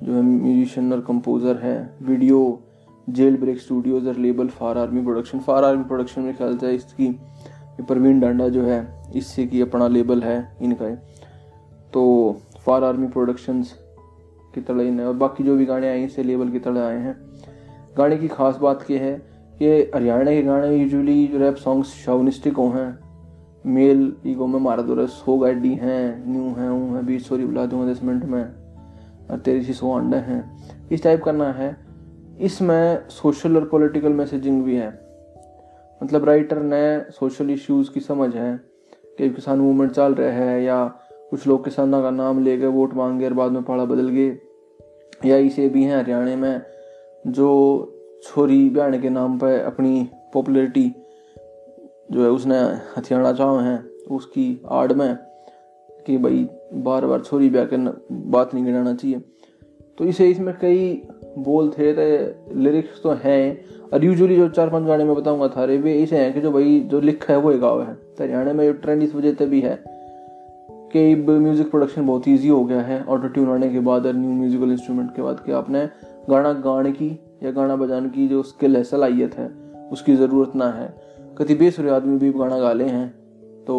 जो 0.03 0.13
है 0.13 0.21
म्यूजिशियन 0.21 0.93
और 0.93 1.01
कंपोज़र 1.01 1.57
है। 1.57 1.77
वीडियो 2.03 2.59
जेल 3.07 3.37
ब्रेक 3.37 3.59
स्टूडियोज 3.59 4.07
और 4.07 4.17
label 4.17 4.47
far 4.49 4.77
army 4.77 5.01
production 5.03 5.39
far 5.39 5.63
army 5.63 5.83
production 5.83 6.21
में 6.21 6.35
ख्याल 6.35 6.57
से 6.57 6.73
इसकी 6.75 7.09
प्रवीण 7.81 8.19
डांडा 8.19 8.47
जो 8.49 8.63
है, 8.63 9.11
इससे 9.15 9.45
की 9.47 9.61
अपना 9.61 9.87
लेबल 9.87 10.21
है, 10.23 10.57
इनका 10.61 10.85
है। 10.85 10.95
तो 11.93 12.41
फार 12.65 12.83
आर्मी 12.83 13.07
प्रोडक्शंस 13.07 13.73
की 14.53 14.61
तरह 14.61 14.83
इन 14.83 14.99
और 15.01 15.13
बाकी 15.15 15.43
जो 15.43 15.55
भी 15.55 15.65
गाने 15.65 15.89
आए 15.89 16.03
इससे 16.03 16.23
लेबल 16.23 16.49
की 16.49 16.59
तरह 16.59 16.81
आए 16.81 16.97
हैं। 16.99 17.15
गाने 17.97 18.17
की 18.17 18.27
खास 18.27 18.57
बात 18.57 18.91
यह 18.91 19.01
है 19.01 19.21
कि 19.59 19.91
हरियाणा 19.95 20.31
के 20.31 20.41
गाने 20.41 20.75
यूजुअली 20.75 21.27
जो 21.27 21.37
रैप 21.37 21.55
सॉन्ग्स 21.55 21.87
शाउनिस्टिक 21.87 22.57
हो 22.57 22.67
हैं। 22.67 22.99
मेल 23.65 24.13
ईगो 24.27 24.47
में 24.47 24.59
मारा 24.59 24.83
दो 24.83 25.07
सो 25.07 25.37
गाड़ी 25.37 25.73
हैं, 25.73 26.31
न्यू 26.31 26.41
हैं, 26.41 26.69
ऊ 26.69 26.95
हैं 26.95 27.05
बीस 27.05 27.27
सॉरी 27.27 27.45
बुला 27.45 27.65
दूँगा 27.65 27.91
दस 27.91 28.03
मिनट 28.03 28.25
में। 28.25 28.45
और 29.31 29.37
तेरी 29.39 29.63
सी 29.63 29.73
सो 29.73 29.91
अंडे 29.91 30.17
हैं। 30.17 30.57
इस 30.91 31.03
टाइप 31.03 31.23
करना 31.23 31.51
है। 31.51 31.77
इसमें 32.41 33.07
सोशल 33.09 33.55
और 33.55 33.65
पॉलिटिकल 33.65 34.13
मैसेजिंग 34.13 34.63
भी 34.63 34.75
है। 34.75 34.87
मतलब 36.03 36.25
राइटर 36.25 36.59
ने 36.59 37.11
सोशल 37.11 37.49
इश्यूज़ 37.49 37.91
की 37.91 37.99
समझ 37.99 38.35
है 38.35 38.59
कि 39.17 39.29
किसान 39.29 39.59
मूवमेंट 39.59 39.91
चल 39.91 40.13
रहा 40.13 40.29
है 40.29 40.63
या 40.63 40.85
कुछ 41.29 41.47
लोग 41.47 41.63
किसानों 41.63 42.01
का 42.01 42.09
नाम 42.09 42.43
ले 42.43 42.57
गए 42.57 42.67
वोट 42.67 42.93
मांगे 42.93 43.25
और 43.25 43.33
बाद 43.33 43.51
में 43.51 43.63
पाड़ा 43.63 43.85
बदल 43.85 44.09
गए। 44.09 44.37
या 45.25 45.37
इसे 45.37 45.69
भी 45.69 45.83
हैं 45.83 45.97
हरियाणा 45.97 46.35
में 46.35 46.61
जो 47.27 47.49
छोरी 48.23 48.69
बयान 48.69 48.99
के 49.01 49.09
नाम 49.09 49.37
पर 49.37 49.59
अपनी 49.59 50.09
पॉपुलरिटी 50.33 50.91
जो 52.11 52.23
है 52.23 52.29
उसने 52.29 52.59
हथियाना 52.97 53.31
चाहे 53.33 53.63
हैं, 53.63 53.83
उसकी 54.11 54.61
आड़ 54.69 54.93
में 54.93 55.15
कि 56.07 56.17
भाई 56.17 56.47
बार 56.83 57.05
बार 57.05 57.21
छोरी 57.21 57.49
ब्याह 57.49 57.65
के 57.65 57.77
बात 58.31 58.53
नहीं 58.53 58.65
गिराना 58.65 58.93
चाहिए। 58.93 59.19
तो 59.97 60.05
इसे 60.05 60.27
इसमें 60.27 60.53
कई 60.61 61.01
बोल 61.39 61.69
थे 61.69 61.93
तो 61.93 62.59
लिरिक्स 62.59 63.01
तो 63.03 63.11
हैं, 63.23 63.65
और 63.93 64.03
यूजुअली 64.05 64.35
जो 64.35 64.47
चार 64.49 64.69
पाँच 64.69 64.83
गाने 64.83 65.03
में 65.03 65.15
बताऊँगा 65.15 65.47
थारे, 65.47 65.77
वे 65.77 65.93
ऐसे 66.03 66.17
हैं 66.17 66.33
कि 66.33 66.41
जो 66.41 66.51
भाई, 66.51 66.79
जो 66.81 66.99
लिखा 67.01 67.33
है 67.33 67.39
वो 67.39 67.51
एक 67.51 67.59
गाँव 67.61 67.81
है। 67.81 67.93
तो 67.93 68.23
हरियाणा 68.23 68.53
में 68.53 68.73
ट्रेंड 68.73 69.03
इस 69.03 69.15
वजह 69.15 69.33
से 69.33 69.45
भी 69.45 69.61
है 69.61 69.83
कि 70.93 71.15
म्यूज़िक 71.15 71.69
प्रोडक्शन 71.69 72.05
बहुत 72.07 72.27
ईजी 72.27 72.47
हो 72.47 72.63
गया 72.63 72.81
है 72.81 73.03
ऑटो 73.03 73.27
ट्यून 73.27 73.49
आने 73.49 73.69
के 73.69 73.79
बाद 73.79 74.05
और 74.05 74.13
न्यू 74.13 74.31
म्यूजिकल 74.31 74.71
इंस्ट्रूमेंट 74.71 75.15
के 75.15 75.21
बाद 75.21 75.39
कि 75.45 75.51
आपने 75.51 75.87
गाना 76.29 76.51
गाने 76.61 76.91
की 76.91 77.09
या 77.43 77.51
गाना 77.51 77.75
बजाने 77.75 78.09
की 78.09 78.27
जो 78.27 78.41
स्किल 78.43 78.75
है, 78.77 78.83
सलाहियत 78.83 79.35
है, 79.35 79.47
उसकी 79.91 80.15
ज़रूरत 80.15 80.55
ना 80.55 80.69
है। 80.71 80.87
कति 81.37 81.55
बेसुरे 81.55 81.89
आदमी 81.89 82.17
भी 82.17 82.31
गाना 82.31 82.59
गा 82.59 82.73
ले 82.73 82.85
हैं 82.85 83.07
तो 83.65 83.75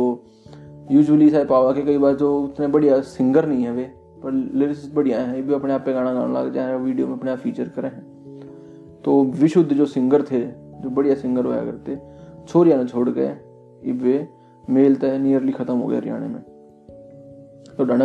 यूजुअली 0.92 1.28
साहब 1.30 1.46
पावा 1.48 1.72
के 1.72 1.82
कई 1.82 1.98
बार 1.98 2.14
जो 2.16 2.38
उतने 2.38 2.66
बढ़िया 2.68 3.00
सिंगर 3.02 3.46
नहीं 3.46 3.64
है 3.64 3.72
वे, 3.72 3.84
पर 4.22 4.32
लिरिक्स 4.32 4.90
बढ़िया 4.94 5.20
हैं, 5.20 5.34
ये 5.36 5.42
भी 5.42 5.54
अपने 5.54 5.72
आप 5.72 5.84
पे 5.84 5.92
गाना 5.92 6.12
गाने 6.14 6.34
लग 6.34 6.52
जाए 6.54 6.76
वीडियो 6.78 7.06
में 7.06 7.14
अपने 7.14 7.30
आप 7.30 7.38
फीचर 7.38 7.68
करें। 7.68 7.90
हैं 7.90 8.02
तो 9.04 9.22
विशुद्ध 9.34 9.72
जो 9.72 9.86
सिंगर 9.86 10.22
थे, 10.22 10.40
जो 10.40 10.90
बढ़िया 10.90 11.14
सिंगर 11.14 11.44
हुआ 11.44 11.56
करते, 11.56 11.98
छोरिया 12.48 12.76
ने 12.76 12.84
छोड़ 12.84 13.08
गए 13.10 13.36
इब 13.82 14.02
वे 14.02 14.26
मेल 14.68 14.94
तय 14.96 15.18
नियरली 15.18 15.52
ख़त्म 15.52 15.76
हो 15.76 15.86
गया 15.86 15.98
हरियाणा 15.98 16.26
में। 16.26 16.42
तो 17.76 17.84
डांडा 17.84 18.04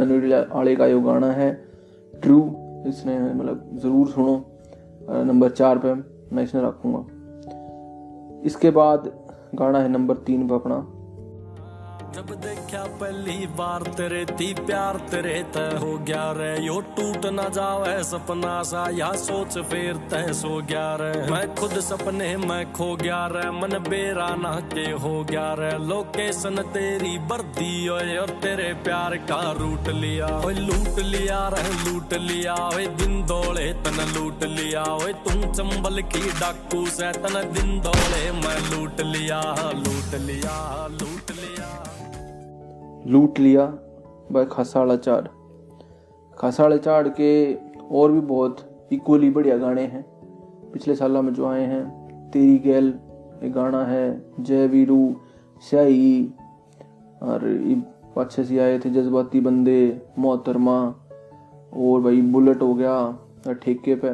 आड़े 0.51 0.75
का 0.75 0.85
यो 0.87 1.01
गाना 1.01 1.31
है 1.31 1.51
ट्रू 2.13 2.39
इसने 2.87 3.19
मतलब 3.33 3.69
ज़रूर 3.73 4.07
सुनो। 4.07 4.45
नंबर 5.23 5.49
चार 5.49 5.79
पे 5.85 5.93
मैं 6.35 6.43
इसने 6.43 6.61
रखूँगा। 6.61 7.05
इसके 8.45 8.69
बाद 8.71 9.11
गाना 9.55 9.79
है 9.79 9.89
नंबर 9.89 10.15
तीन 10.17 10.47
पर 10.47 10.55
अपना। 10.55 10.75
जब 12.19 12.31
देखा 12.35 12.79
पहली 12.99 13.45
बार 13.47 13.83
तेरे 13.97 14.23
ती 14.29 14.47
प्यार 14.53 14.97
तेरे 15.11 15.33
तय 15.53 15.75
हो 15.79 15.91
गया 15.97 16.23
रे। 16.31 16.49
यो 16.63 16.79
टूट 16.95 17.25
ना 17.25 17.43
जावे 17.49 17.93
सपना 18.03 18.55
सा, 18.63 18.83
या 18.89 19.11
सोच 19.17 19.57
फेर 19.69 19.97
तय 20.11 20.33
सो 20.33 20.49
गया 20.61 20.87
रे। 20.95 21.11
मैं 21.31 21.55
खुद 21.55 21.79
सपने 21.79 22.35
मैं 22.37 22.61
खो 22.73 22.87
गया 22.95 23.19
रे, 23.27 23.45
मन 23.51 23.77
बेरा 23.87 24.27
ना 24.35 24.51
के 24.73 24.85
हो 25.03 25.13
गया 25.23 25.45
रे। 25.53 25.71
लोकेशन 25.85 26.61
तेरी 26.73 27.17
बर्दी 27.29 27.87
और 27.87 28.35
तेरे 28.41 28.73
प्यार 28.83 29.15
का 29.31 29.39
रूट 29.51 29.87
लिया। 29.95 30.27
ओए 30.39 30.53
लूट 30.55 30.99
लिया 31.05 31.39
रे, 31.47 31.63
लूट 31.85 32.13
लिया। 32.25 32.55
ओए 32.67 32.87
दिन 32.99 33.25
दौड़े, 33.25 33.71
तन 33.85 34.03
लूट 34.15 34.43
लिया। 34.57 34.83
ओए 34.95 35.13
तुम 35.23 35.41
चंबल 35.53 36.01
की 36.11 36.27
डाकू 36.39 36.85
से, 36.89 37.11
तन 37.21 37.41
दिन 37.53 37.79
दौड़े, 37.79 38.31
मैं 38.43 38.59
लूट 38.69 39.01
लिया 39.07 39.41
लूट 39.77 40.15
लिया 40.21 40.57
लूट 40.91 41.31
लिया। 41.31 41.58
लूट 43.07 43.39
लिया 43.39 43.65
बाय 44.31 44.45
खसाड़ा 44.45 44.95
चाड़ 44.95 45.27
खसाड़े 46.39 46.77
चाड़ 46.77 47.07
के 47.07 47.53
और 47.91 48.11
भी 48.11 48.19
बहुत 48.19 48.87
इक्वली 48.91 49.29
बढ़िया 49.29 49.57
गाने 49.57 49.81
हैं। 49.81 50.03
पिछले 50.73 50.95
साल 50.95 51.11
में 51.11 51.33
जो 51.33 51.45
आए 51.45 51.65
हैं, 51.65 52.29
तेरी 52.31 52.57
गैल, 52.57 52.93
एक 53.43 53.53
गाना 53.53 53.83
है, 53.85 54.33
जय 54.39 54.67
वीरू, 54.67 55.15
स्याही, 55.69 56.29
और 57.23 57.45
अच्छे 58.17 58.43
से 58.43 58.59
आए 58.59 58.79
थे 58.79 58.89
जज्बाती 58.89 59.39
बंदे, 59.39 60.01
मोहतरमा, 60.19 60.79
और 61.73 62.01
भाई 62.01 62.21
बुलेट 62.21 62.61
हो 62.61 62.73
गया 62.73 63.53
ठेके 63.53 63.95
पे 63.95 64.11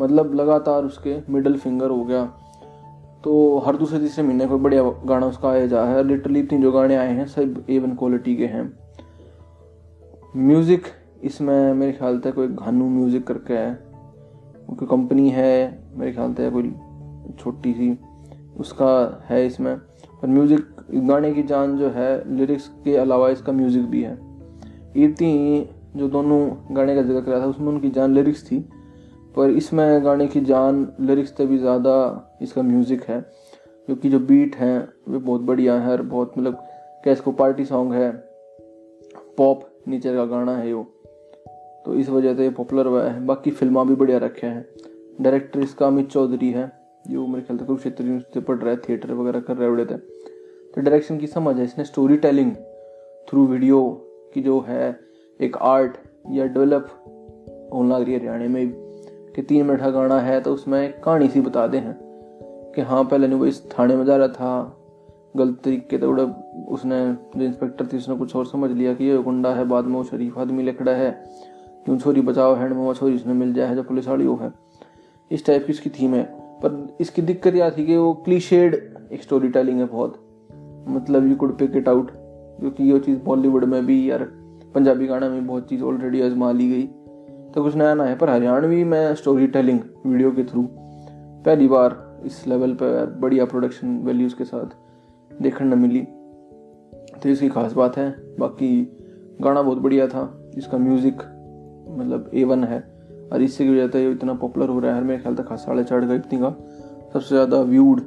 मतलब 0.00 0.34
लगातार 0.34 0.84
उसके 0.84 1.16
मिडल 1.30 1.56
फिंगर 1.56 1.90
हो 1.90 2.04
गया। 2.04 2.24
तो 3.24 3.58
हर 3.58 3.76
दूसरे 3.76 3.98
तीसरे 3.98 4.24
महीने 4.24 4.46
कोई 4.46 4.58
बढ़िया 4.58 4.82
गाना 5.04 5.26
उसका 5.26 5.48
आया 5.48 5.66
जा 5.66 5.84
है। 5.84 6.02
लिटरली 6.04 6.40
इतनी 6.40 6.58
जो 6.62 6.72
गाने 6.72 6.96
आए 6.96 7.12
हैं, 7.12 7.26
सब 7.26 7.64
ए 7.70 7.78
वन 7.78 7.94
क्वालिटी 7.94 8.34
के 8.36 8.46
हैं। 8.46 8.72
म्यूज़िक 10.36 10.86
इसमें 11.24 11.72
मेरे 11.74 11.92
ख्याल 11.92 12.18
से 12.20 12.32
कोई 12.32 12.48
घानू 12.48 12.88
म्यूज़िक 12.88 13.26
करके 13.26 13.54
है। 13.54 13.74
कोई 14.68 14.88
कंपनी 14.88 15.30
है, 15.30 15.82
मेरे 15.96 16.12
ख्याल 16.12 16.34
से 16.34 16.50
कोई 16.50 16.72
छोटी 17.38 17.72
सी 17.72 17.96
उसका 18.60 19.24
है 19.28 19.46
इसमें। 19.46 19.76
पर 20.22 20.28
म्यूज़िक 20.28 20.66
गाने 20.94 21.32
की 21.34 21.42
जान 21.42 21.76
जो 21.78 21.90
है 21.90 22.36
लिरिक्स 22.36 22.68
के 22.84 22.96
अलावा 22.96 23.28
इसका 23.30 23.52
म्यूज़िक 23.52 23.86
भी 23.86 24.02
है। 24.02 24.18
इतनी 24.96 25.68
जो 25.96 26.08
दोनों 26.08 26.40
गाने 26.76 26.94
का 26.94 27.02
ज़िक्र 27.02 27.20
करा 27.20 27.40
था, 27.40 27.46
उसमें 27.46 27.68
उनकी 27.68 27.90
जान 27.90 28.14
लिरिक्स 28.14 28.44
थी। 28.44 28.64
पर 29.34 29.50
इसमें 29.50 30.04
गाने 30.04 30.26
की 30.26 30.40
जान 30.42 30.86
लिरिक्स 31.00 31.36
से 31.36 31.46
भी 31.46 31.58
ज़्यादा 31.58 31.94
इसका 32.42 32.62
म्यूज़िक 32.62 33.02
है 33.02 33.20
क्योंकि 33.88 34.10
जो 34.10 34.18
बीट 34.20 34.56
है, 34.56 34.78
वे 35.08 35.18
बहुत 35.18 35.40
बढ़िया 35.40 35.74
है, 35.74 35.90
और 35.92 36.02
बहुत 36.02 36.38
मतलब 36.38 36.54
क्या 37.04 37.12
इसको 37.12 37.32
पार्टी 37.32 37.64
सॉन्ग 37.64 37.92
है 37.92 38.10
पॉप 39.38 39.64
नीचे 39.88 40.14
का 40.16 40.24
गाना 40.24 40.56
है 40.56 40.72
वो। 40.72 40.82
तो 41.84 41.94
इस 41.94 42.08
वजह 42.08 42.34
से 42.34 42.48
पॉपुलर 42.50 42.86
हुआ 42.86 43.02
है। 43.04 43.24
बाकी 43.26 43.50
फिल्मा 43.50 43.84
भी 43.84 43.94
बढ़िया 43.94 44.18
रखे 44.18 44.46
हैं। 44.46 44.64
डायरेक्टर 45.20 45.60
इसका 45.60 45.86
अमित 45.86 46.08
चौधरी 46.10 46.50
है, 46.50 46.70
जो 47.04 47.26
मेरे 47.26 47.42
ख्याल 47.42 47.58
से 47.58 47.64
कुरुक्षेत्र 47.64 48.04
यूनिवर्सिटी 48.04 48.40
पढ़ 48.40 48.56
रहा 48.56 48.70
है 48.70 48.76
थिएटर 48.78 49.12
वगैरह 49.12 49.40
कर 49.40 49.56
रहे 49.56 49.68
उड़े 49.68 49.84
थे। 49.84 49.96
तो 49.96 50.80
डायरेक्शन 50.80 51.18
की 51.18 51.26
समझ 51.26 51.56
है, 51.56 51.64
इसने 51.64 51.84
स्टोरी 51.84 52.16
टेलिंग 52.16 52.54
थ्रू 53.28 53.46
वीडियो 53.46 53.82
की 54.34 54.42
जो 54.42 54.58
है, 54.68 54.98
एक 55.40 55.56
आर्ट 55.56 55.96
या 56.30 56.46
डेवलप 56.46 56.88
होने 57.74 57.88
लग 57.88 58.02
रही 58.02 58.12
है 58.12 58.18
हरियाणा 58.18 58.48
में 58.48 58.83
कि 59.34 59.42
तीन 59.42 59.66
मिनट 59.66 59.80
का 59.80 59.90
गाना 59.90 60.20
है 60.20 60.40
तो 60.40 60.54
उसमें 60.54 60.88
एक 60.88 61.04
कहानी 61.04 61.28
सी 61.28 61.40
बता 61.40 61.66
दे 61.66 61.82
कि 62.74 62.80
हाँ 62.80 63.04
पहले 63.04 63.28
नहीं 63.28 63.38
वो 63.38 63.46
इस 63.46 63.70
थाने 63.70 63.96
में 63.96 64.04
जा 64.04 64.16
रहा 64.16 64.28
था। 64.28 64.80
गलत 65.36 65.60
तरीके 65.64 65.98
से 65.98 66.06
उड़ा, 66.06 66.22
उसने 66.68 67.12
जो 67.12 67.44
इंस्पेक्टर 67.44 67.86
थी, 67.86 67.96
उसने 67.96 68.16
कुछ 68.16 68.36
और 68.36 68.46
समझ 68.46 68.70
लिया 68.70 68.94
कि 68.94 69.04
ये 69.04 69.18
गुंडा 69.18 69.50
है, 69.50 69.64
बाद 69.64 69.84
में 69.84 69.96
वो 69.96 70.04
शरीफ 70.04 70.38
आदमी 70.38 70.62
लिखड़ा 70.62 70.92
है। 70.92 71.24
क्यों 71.84 71.98
छोरी 71.98 72.20
बचाओ, 72.20 72.54
हैंड 72.54 72.72
में 72.72 72.92
छोरी 72.92 73.14
उसने 73.14 73.32
मिल 73.32 73.54
जाए, 73.54 73.74
जो 73.74 73.82
पुलिस 73.82 74.08
वाली 74.08 74.26
वो 74.26 74.36
है। 74.36 74.52
इस 75.30 75.46
टाइप 75.46 75.66
की 75.66 75.72
इसकी 75.72 75.90
थीम 75.90 76.14
है। 76.14 76.22
पर 76.32 76.96
इसकी 77.00 77.22
दिक्कत 77.22 77.54
यह 77.54 77.70
थी 77.70 77.86
कि 77.86 77.96
वो 77.96 78.14
क्लीशेड 78.14 78.94
एक 79.12 79.22
स्टोरी 79.22 79.48
टेलिंग 79.48 79.78
है 79.78 79.86
बहुत। 79.86 80.20
मतलब 80.88 81.26
you 81.26 81.36
could 81.36 81.58
pick 81.58 81.76
it 81.76 81.88
out 81.88 82.10
क्योंकि 82.60 82.84
ये 82.84 82.98
चीज़ 82.98 83.18
बॉलीवुड 83.18 83.64
में 83.64 83.86
भी 83.86 84.10
यार 84.10 84.24
पंजाबी 84.74 85.06
गाना 85.06 85.28
में 85.28 85.46
बहुत 85.46 85.68
चीज़ 85.68 85.82
ऑलरेडी 85.82 86.22
आजमा 86.22 86.52
ली 86.52 86.68
गई। 86.70 86.88
तो 87.54 87.62
कुछ 87.62 87.74
नया 87.76 87.94
ना 87.94 88.04
है, 88.04 88.16
पर 88.18 88.30
हरियाणवी 88.30 88.82
में 88.84 89.14
स्टोरी 89.14 89.46
टेलिंग 89.46 89.80
वीडियो 90.06 90.30
के 90.30 90.44
थ्रू 90.44 90.62
पहली 91.44 91.68
बार 91.68 92.22
इस 92.26 92.46
लेवल 92.48 92.72
पर 92.74 93.06
बढ़िया 93.20 93.44
प्रोडक्शन 93.44 93.96
वैल्यूज़ 93.98 94.34
के 94.36 94.44
साथ 94.44 94.74
देखने 95.42 95.66
न 95.66 95.78
मिली। 95.78 96.00
तो 97.22 97.28
इसकी 97.28 97.48
खास 97.48 97.72
बात 97.72 97.96
है, 97.96 98.10
बाकी 98.38 98.82
गाना 99.40 99.62
बहुत 99.62 99.78
बढ़िया 99.78 100.06
था 100.08 100.52
इसका 100.58 100.78
म्यूज़िक 100.78 101.22
मतलब 101.98 102.30
ए 102.34 102.44
वन 102.44 102.64
है, 102.64 102.80
और 103.32 103.42
इससे 103.42 103.64
की 103.64 103.70
वजह 103.70 103.88
से 103.88 104.10
इतना 104.10 104.34
पॉपुलर 104.34 104.68
हो 104.68 104.78
रहा 104.80 104.94
है 104.94 105.04
मेरे 105.04 105.22
ख्याल 105.22 105.34
तक 105.34 105.48
खास 105.48 105.64
साढ़े 105.64 105.84
चार 105.84 106.06
का 106.06 106.14
इतनी 106.14 106.38
का 106.38 106.50
सबसे 107.12 107.28
ज़्यादा 107.28 107.60
व्यूड 107.62 108.00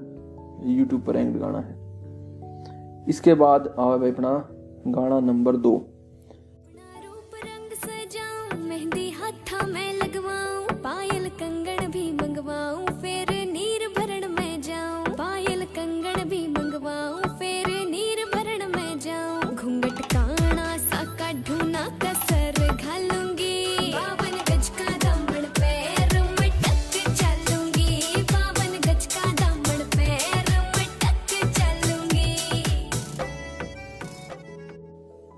यूट्यूब 0.68 1.02
पर 1.02 1.14
रैंक 1.14 1.38
गाना 1.38 1.60
है। 1.60 3.06
इसके 3.10 3.34
बाद 3.34 3.76
आवा 3.80 3.96
अपना 4.08 4.32
गाना 4.88 5.20
नंबर 5.20 5.56
दो। 5.56 5.78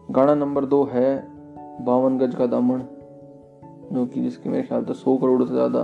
गाना 0.09 0.33
नंबर 0.35 0.65
दो 0.65 0.83
है 0.83 1.09
बावन 1.81 2.17
गज 2.17 2.35
का 2.35 2.45
दामन, 2.45 2.79
जो 3.93 4.05
कि 4.05 4.21
जिसकी 4.21 4.49
मेरे 4.49 4.63
ख्याल 4.63 4.83
से 4.85 4.93
सौ 4.93 5.15
करोड़ 5.17 5.43
से 5.43 5.53
ज़्यादा 5.53 5.81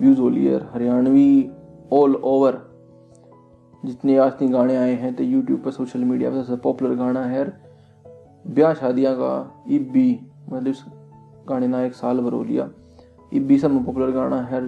व्यूज़ 0.00 0.20
हो 0.20 0.28
लिए 0.28 0.56
हरियाणवी 0.72 1.50
ऑल 1.92 2.14
ओवर 2.16 2.60
जितने 3.82 4.16
आज 4.16 4.32
तक 4.32 4.46
गाने 4.46 4.76
आए 4.76 4.94
हैं 4.94 5.14
तो 5.14 5.24
यूट्यूब 5.24 5.60
पर 5.60 5.70
सोशल 5.70 6.04
मीडिया 6.04 6.30
पर 6.30 6.36
सबसे 6.36 6.56
पॉपुलर 6.56 6.94
गाना 6.96 7.24
है। 7.24 7.44
ब्याह 8.46 8.74
शादियाँ 8.74 9.14
का 9.16 9.64
इब 9.70 9.90
भी 9.92 10.08
मतलब 10.48 10.68
इस 10.68 10.84
गाने 11.48 11.66
ना 11.66 11.82
एक 11.82 11.94
साल 11.94 12.20
भर 12.20 12.32
हो 12.32 12.42
लिया। 12.44 12.68
इब 13.32 13.46
भी 13.46 13.58
सब 13.58 13.84
पॉपुलर 13.86 14.10
गाना 14.10 14.40
है। 14.42 14.60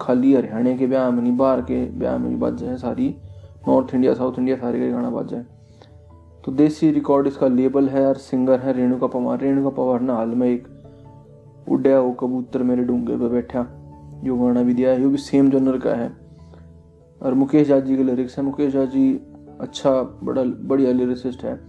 खाली 0.00 0.34
हरियाणा 0.34 0.76
के 0.76 0.86
ब्याह 0.86 1.10
में 1.10 1.22
नहीं, 1.22 1.36
बाहर 1.36 1.60
के 1.62 1.84
ब्याह 1.90 2.18
में 2.18 2.28
भी 2.30 2.36
बज 2.36 2.62
है 2.62 2.76
सारी। 2.78 3.14
नॉर्थ 3.68 3.94
इंडिया 3.94 4.14
साउथ 4.14 4.38
इंडिया 4.38 4.56
सारे 4.56 4.78
के 4.78 4.90
गाना 4.90 5.10
बज 5.10 5.34
है। 5.34 5.46
तो 6.44 6.52
देसी 6.52 6.90
रिकॉर्ड 6.90 7.26
इसका 7.26 7.48
लेबल 7.48 7.88
है 7.88 8.06
और 8.06 8.14
सिंगर 8.14 8.60
है 8.60 8.72
रेणुका 8.72 9.06
पवार। 9.06 9.40
रेणुका 9.40 9.68
पवार 9.68 10.00
ने 10.00 10.12
हाल 10.12 10.28
में 10.28 10.50
एक 10.50 10.68
उड्या 11.68 12.00
वो 12.00 12.12
कबूतर 12.12 12.62
मेरे 12.62 12.82
डूँगे 12.82 13.16
पे 13.16 13.28
बैठा, 13.28 13.66
जो 14.24 14.36
गाना 14.36 14.62
भी 14.62 14.74
दिया 14.74 14.90
है, 14.90 15.04
वो 15.04 15.10
भी 15.10 15.16
सेम 15.16 15.50
जनर 15.50 15.78
का 15.78 15.94
है। 15.94 16.12
और 17.22 17.34
मुकेश 17.34 17.68
जाजी 17.68 17.96
के 17.96 18.02
लिरिक्स 18.02 18.38
है। 18.38 18.44
मुकेश 18.44 18.72
जाजी 18.72 19.20
अच्छा 19.60 20.02
बड़ा, 20.02 20.42
बढ़िया 20.44 20.92
लिरिसिस्ट 20.92 21.44
है। 21.44 21.60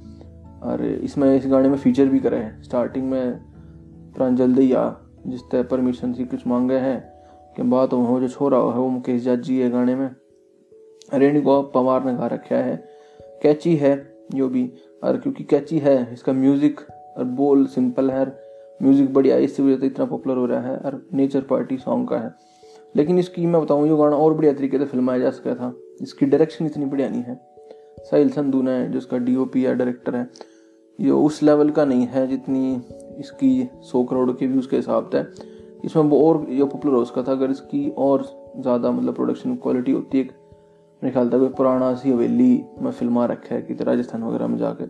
और 0.64 0.86
इसमें, 0.86 1.36
इस 1.36 1.48
गाने 1.48 1.70
में 1.70 1.78
फीचर 1.78 2.06
भी 2.06 2.20
करे 2.20 2.38
हैं। 2.38 2.64
स्टार्टिंग 2.64 3.10
में 3.10 3.32
प्राण 3.32 4.14
प्रांजल 4.16 4.54
दैया 4.54 4.98
जिस 5.28 5.42
तरह 5.52 5.64
परमिशन 5.64 6.14
से 6.14 6.24
कुछ 6.24 6.48
मांगे 6.48 6.76
हैं, 6.76 7.14
कि 7.56 7.64
बात 7.64 7.94
हो 7.94 8.20
जो 8.20 8.28
छोरा 8.28 8.58
है 8.58 8.64
वो 8.64 8.90
मुकेश 8.90 9.24
जाजी 9.24 9.60
है 9.60 9.70
गाने 9.70 9.96
में। 9.96 10.16
रेणुका 11.14 11.62
पवार 11.62 12.06
ने 12.06 12.14
गा 12.14 12.28
रखा 12.28 12.56
है। 12.56 12.88
कैची 13.22 13.76
है। 13.76 14.13
जो 14.32 14.48
भी, 14.50 14.70
और 15.04 15.18
क्योंकि 15.18 15.44
कैची 15.44 15.78
है, 15.78 16.14
इसका 16.14 16.34
म्यूज़िक 16.34 16.80
और 17.18 17.24
बोल 17.24 17.66
सिंपल 17.66 18.10
है 18.12 18.26
म्यूज़िक 18.80 19.14
बढ़िया 19.14 19.36
है 19.36 19.44
इसकी 19.44 19.64
वजह 19.64 19.78
से 19.78 19.86
इतना 19.86 20.06
पॉपुलर 20.06 20.38
हो 20.38 20.46
रहा 20.46 20.62
है, 20.62 20.78
और 20.78 21.02
नेचर 21.14 21.42
पार्टी 21.42 21.78
सॉन्ग 21.78 22.08
का 22.10 22.18
है। 22.18 22.34
लेकिन 22.96 23.20
इसकी 23.20 23.46
मैं 23.46 23.62
बताऊँ 23.62 23.88
जो 23.88 23.98
गाना 23.98 24.16
और 24.16 24.34
बढ़िया 24.34 24.54
तरीके 24.54 24.78
से 24.78 24.86
फिल्माया 24.86 25.20
जा 25.20 25.30
सका 25.32 25.56
था। 25.56 25.74
इसकी 26.02 26.26
डायरेक्शन 26.26 26.66
इतनी 26.66 26.86
बढ़िया 26.86 27.10
नहीं 27.10 27.22
है। 27.22 27.40
साहिल 28.02 28.30
संधू 28.30 28.62
ने, 28.62 28.88
जो 28.88 28.98
इसका 28.98 29.18
डी 29.18 29.36
ओ 29.36 29.46
पी 29.46 29.66
या 29.66 29.74
डायरेक्टर 29.74 30.16
है, 30.16 30.28
ये 31.00 31.12
उस 31.12 31.42
लेवल 31.44 31.70
का 31.70 31.86
नहीं 31.86 32.06
है 32.08 32.28
जितनी 32.28 32.74
इसकी 33.20 33.70
सौ 33.82 34.04
करोड़ 34.04 34.32
के 34.32 34.48
व्यूज़ 34.48 34.68
के 34.70 34.76
हिसाब 34.76 35.10
से 35.12 35.22
इसमें 35.86 36.04
वो 36.04 36.20
और, 36.28 36.46
ये 36.50 36.64
पॉपुलर 36.64 36.94
हो 36.94 37.06
सका 37.06 37.24
था। 37.24 37.32
अगर 37.32 37.52
इसकी 37.52 37.90
और 37.98 38.24
ज़्यादा 38.58 38.92
मतलब 38.92 39.16
प्रोडक्शन 39.16 39.56
क्वालिटी 39.56 39.92
होती 39.92 40.18
है 40.18 40.24
मेरे 41.04 41.14
ख्याल 41.14 41.30
था 41.30 41.38
कोई 41.38 41.48
पुराना 41.48 41.94
सी 41.94 42.12
हवेली 42.12 42.66
में 42.82 42.92
फिल्मा 42.92 43.26
रखा 43.26 43.56
है, 43.56 43.62
कि 43.62 43.74
राजस्थान 43.74 44.24
वगैरह 44.24 44.48
में 44.48 44.58
जाकर। 44.58 44.86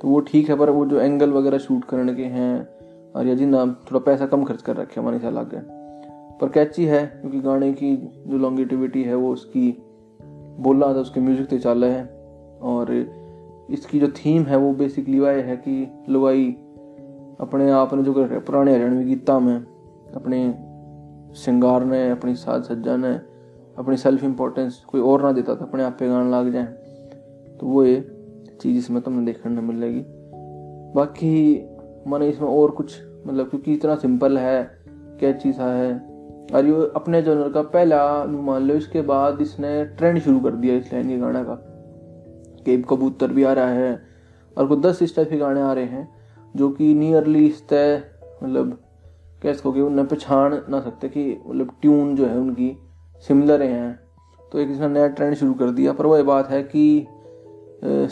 तो 0.00 0.08
वो 0.08 0.20
ठीक 0.20 0.48
है, 0.48 0.56
पर 0.56 0.70
वो 0.70 0.86
जो 0.86 1.00
एंगल 1.00 1.30
वगैरह 1.30 1.58
शूट 1.58 1.84
करने 1.84 2.14
के 2.14 2.24
हैं, 2.24 2.68
और 3.16 3.26
या 3.26 3.46
ना 3.46 3.66
थोड़ा 3.66 3.98
पैसा 3.98 4.26
कम 4.26 4.44
खर्च 4.44 4.62
कर 4.62 4.76
रखे 4.76 5.00
हमारे 5.00 5.18
ख्याल 5.18 5.38
आगे। 5.38 5.56
पर 6.38 6.48
कैची 6.48 6.84
है, 6.84 7.06
क्योंकि 7.06 7.40
गाने 7.40 7.72
की 7.72 7.96
जो 8.26 8.38
लॉन्गेटिविटी 8.38 9.02
है, 9.02 9.14
वो 9.14 9.32
उसकी 9.32 9.82
बोला 10.60 10.86
था, 10.86 10.98
उसके 10.98 11.20
म्यूज़िक 11.20 11.50
से 11.50 11.58
चल 11.58 11.84
है। 11.84 12.04
और 12.62 12.92
इसकी 13.70 14.00
जो 14.00 14.08
थीम 14.08 14.42
है, 14.42 14.56
वो 14.56 14.72
बेसिकली 14.72 15.20
वह 15.20 15.30
है 15.30 15.56
कि 15.56 16.04
लुगाई 16.08 16.50
अपने 17.40 17.70
आप 17.70 17.94
ने 17.94 18.02
जो 18.02 18.12
पुराने 18.16 18.72
हरियाणवी 18.72 19.04
गीता 19.04 19.38
में, 19.38 19.66
अपने 20.14 20.54
श्रृंगार 21.34 21.84
ने, 21.84 22.10
अपनी 22.10 22.34
साज 22.34 22.64
सज्जा 22.64 22.96
ने 22.96 23.29
अपनी 23.78 23.96
सेल्फ 23.96 24.24
इम्पोर्टेंस 24.24 24.84
कोई 24.88 25.00
और 25.00 25.22
ना 25.22 25.32
देता 25.32 25.54
था 25.54 25.64
अपने 25.64 25.82
आप 25.82 25.96
पे 26.00 26.08
गाने 26.08 26.30
लग 26.30 26.52
जाए। 26.52 26.64
तो 27.60 27.66
वो 27.66 27.84
ये 27.84 28.16
चीज़ 28.60 28.78
इसमें 28.78 29.02
तुमने 29.02 29.24
देखने 29.24 29.56
को 29.56 29.62
मिलेगी। 29.62 30.04
बाकी 30.94 31.66
मैंने 32.06 32.28
इसमें 32.28 32.48
और 32.48 32.70
कुछ 32.70 33.02
मतलब 33.26 33.50
क्योंकि 33.50 33.72
इतना 33.72 33.94
सिंपल 33.96 34.38
है, 34.38 34.78
क्या 35.20 35.52
सा 35.52 35.72
है? 35.72 36.10
और 36.54 36.66
ये 36.66 36.92
अपने 36.96 37.22
जनर 37.22 37.52
का 37.52 37.62
पहला 37.62 38.24
मान 38.24 38.62
लो, 38.62 38.74
इसके 38.74 39.02
बाद 39.02 39.40
इसने 39.40 39.84
ट्रेंड 39.84 40.18
शुरू 40.18 40.40
कर 40.40 40.50
दिया 40.50 40.74
इस 40.74 40.92
लाइन 40.92 41.08
के 41.08 41.18
गाने 41.18 41.44
का। 41.44 41.54
केब 42.64 42.84
कबूतर 42.90 43.32
भी 43.32 43.44
आ 43.44 43.52
रहा 43.52 43.68
है, 43.68 44.02
और 44.58 44.66
कुछ 44.66 44.78
दस 44.78 45.02
इस 45.02 45.16
टाइप 45.16 45.30
के 45.30 45.36
गाने 45.36 45.60
आ 45.60 45.72
रहे 45.72 45.84
हैं, 45.84 46.08
जो 46.56 46.70
कि 46.70 46.94
नियरली 46.94 47.46
इस 47.46 47.68
तय 47.68 48.02
मतलब 48.42 48.78
कैसे 49.42 49.62
हो 49.64 49.72
गए 49.72 49.80
उन्हें 49.80 50.08
पहचान 50.08 50.62
ना 50.68 50.80
सकते 50.80 51.08
कि 51.08 51.40
मतलब 51.46 51.70
ट्यून 51.82 52.16
जो 52.16 52.26
है 52.26 52.38
उनकी 52.38 52.78
सिमिलर 53.24 53.62
हैं। 53.62 53.98
तो 54.52 54.58
एक 54.58 54.68
नया 54.68 55.06
ट्रेंड 55.08 55.34
शुरू 55.34 55.52
कर 55.54 55.70
दिया, 55.70 55.92
पर 55.92 56.06
वह 56.06 56.22
बात 56.22 56.48
है 56.50 56.62
कि 56.64 57.06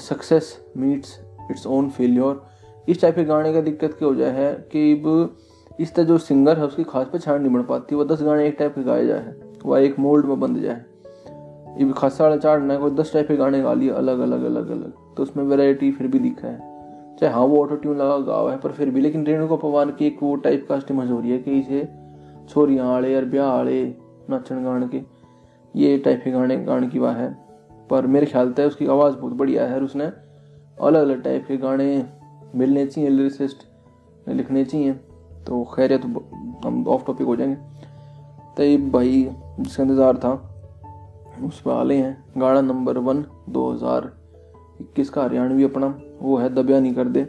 success 0.00 0.57
meets 0.77 1.19
its 1.50 1.67
own 1.67 1.88
failure 1.91 2.47
इस 2.88 3.00
टाइप 3.00 3.15
के 3.15 3.25
गाने 3.25 3.53
का 3.53 3.61
दिक्कत 3.61 3.95
क्या 3.99 4.09
हो 4.09 4.15
जाए 4.15 4.31
है 4.33 4.53
कि 4.73 4.93
अब 4.93 5.37
इस 5.81 5.95
तरह 5.95 6.05
जो 6.05 6.19
सिंगर 6.19 6.59
है, 6.59 6.67
उसकी 6.67 6.85
खास 6.85 7.07
पहचान 7.07 7.43
नहीं 7.43 7.53
बन 7.53 7.62
पाती। 7.62 7.95
वो 7.95 8.05
दस 8.05 8.23
गाने 8.23 8.47
एक 8.47 8.57
टाइप 8.59 8.75
के 8.75 8.83
गाए 8.85 9.07
जाए, 9.07 9.35
वह 9.67 9.81
एक 9.81 9.99
मोल्ड 9.99 10.27
में 10.27 10.41
बंध 10.41 10.59
जाए। 10.59 10.85
ये 11.79 11.93
खासा 11.93 12.25
वाला 12.25 12.37
चार्ट 12.37 12.81
कोई 12.81 12.91
दस 12.93 13.12
टाइप 13.12 13.29
के 13.29 13.37
गाने 13.37 13.61
गा 13.62 13.73
लिए 13.75 13.91
अलग 13.91 14.19
अलग 14.21 14.45
अलग 14.45 14.71
अलग। 14.71 14.93
तो 15.17 15.23
उसमें 15.23 15.45
वेराइटी 15.45 15.91
फिर 15.93 16.07
भी 16.07 16.19
दिखा 16.19 16.49
है। 16.49 17.17
चाहे 17.21 17.33
हाँ 17.33 17.43
वो 17.43 17.62
ऑटो 17.62 17.77
ट्यून 17.77 17.97
लगा 17.97 18.19
गावा 18.19 18.53
है, 18.53 18.59
पर 18.59 18.73
फिर 18.73 18.91
भी। 18.91 19.00
लेकिन 19.00 19.27
रेणु 19.27 19.47
को 19.49 19.57
पवार 19.57 19.91
की 19.91 20.07
एक 20.07 20.23
वो 20.23 20.35
टाइप 20.37 20.67
कास्ट 20.69 20.91
इमेज 20.91 21.11
हो 21.11 21.21
रही 21.21 21.31
है 21.31 21.38
कि 21.38 21.59
इसे 21.59 21.88
छोरियाँ 22.49 22.95
आड़े 22.95 23.15
और 23.17 23.25
ब्याह 23.25 23.49
आले 23.49 23.83
नचन 24.30 24.64
गान 24.64 24.88
के। 24.88 25.02
ये 25.75 25.99
टाइप 25.99 26.20
के 26.25 26.30
गाने 26.30 26.56
गाने 26.56 26.88
की 26.88 26.99
वाह 26.99 27.14
है। 27.14 27.30
पर 27.90 28.06
मेरे 28.06 28.26
ख्याल 28.26 28.52
से 28.52 28.64
उसकी 28.64 28.87
आवाज़ 28.87 29.16
बहुत 29.16 29.32
बढ़िया 29.32 29.66
है 29.66 29.75
और 29.75 29.85
उसने 29.85 30.04
अलग 30.04 31.02
अलग 31.02 31.23
टाइप 31.23 31.44
के 31.49 31.56
गाने 31.56 32.04
मिलने 32.54 32.87
चाहिए 32.87 33.11
लिरिसिस्ट 33.11 33.66
लिखने 34.28 34.64
चाहिए। 34.64 34.92
तो 35.47 35.64
खैर 35.64 35.97
तो 35.97 36.08
हम 36.64 36.85
ऑफ़ 36.88 37.06
टॉपिक 37.06 37.26
हो 37.26 37.37
जाएँगे। 37.37 37.56
तो 38.56 38.90
भाई 38.90 39.28
जिसका 39.61 39.82
इंतज़ार 39.82 40.16
था, 40.16 40.32
उस 41.44 41.61
पर 41.61 41.70
आले 41.70 41.97
हैं। 41.97 42.25
गाड़ा 42.38 42.61
नंबर 42.61 42.99
वन 42.99 43.25
दो 43.49 43.70
हज़ार 43.73 44.12
इक्कीस 44.80 45.11
का 45.11 45.23
हरियाणवी 45.23 45.64
अपना, 45.64 45.87
वो 46.23 46.37
है 46.37 46.49
दबिया 46.54 46.80
नहीं 46.80 46.94
कर 46.94 47.08
दे। 47.08 47.23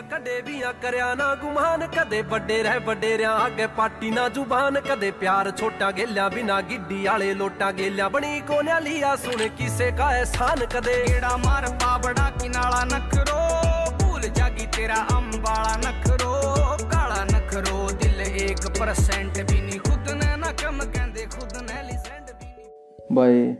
ਕਦੇਵੀਆਂ 0.00 0.18
ਕਦੇਵੀਆਂ 0.20 0.72
ਕਰਿਆ 0.82 1.14
ਨਾ 1.14 1.34
ਗੁਮਾਨ 1.34 1.86
ਕਦੇ 1.86 2.20
ਵੱਡੇ 2.22 2.62
ਰਹਿ 2.62 2.78
ਵੱਡੇ 2.80 3.16
ਰਿਆਂ 3.18 3.46
ਅੱਗੇ 3.46 3.66
ਪਾਟੀ 3.76 4.10
ਨਾ 4.10 4.28
ਜ਼ੁਬਾਨ 4.28 4.80
ਕਦੇ 4.80 5.10
ਪਿਆਰ 5.10 5.50
ਛੋਟਾ 5.50 5.90
ਗੇਲਿਆਂ 5.92 6.28
ਬਿਨਾ 6.30 6.60
ਗਿੱਡੀ 6.60 7.04
ਵਾਲੇ 7.06 7.32
ਲੋਟਾਂ 7.34 7.72
ਗੇਲਿਆਂ 7.72 8.08
ਬਣੀ 8.10 8.40
ਕੋਨਿਆ 8.40 8.78
ਲਿਆ 8.78 9.14
ਸੁਣ 9.16 9.46
ਕਿਸੇ 9.58 9.90
ਕਾ 9.98 10.10
ਐਸਾਨ 10.12 10.64
ਕਦੇ 10.66 10.94
ਕਿਹੜਾ 11.06 11.36
ਮਾਰ 11.36 11.68
ਪਾਬੜਾ 11.82 12.30
ਕਿਨਾਲਾ 12.40 12.84
ਨਖਰੋ 12.84 13.40
ਭੂਲ 14.00 14.28
ਜਾਗੀ 14.28 14.66
ਤੇਰਾ 14.76 15.04
ਅੰਬਾਲਾ 15.16 15.76
ਨਖਰੋ 15.78 16.32
ਕਾਲਾ 16.92 17.24
ਨਖਰੋ 17.24 17.88
ਦਿਲ 17.92 18.22
1% 18.46 19.44
ਵੀ 19.44 19.60
ਨਹੀਂ 19.60 19.80
ਖੁਦ 19.80 20.10
ਨੇ 20.14 20.36
ਨਾ 20.36 20.52
ਕੰਮ 20.62 20.80
ਕਹਿੰਦੇ 20.84 21.26
ਖੁਦ 21.26 21.56
ਨੇ 21.62 21.82
ਲਿਸੈਂਡ 21.82 22.30
ਵੀ 22.30 22.46
ਨਹੀਂ 22.46 23.14
by 23.14 23.54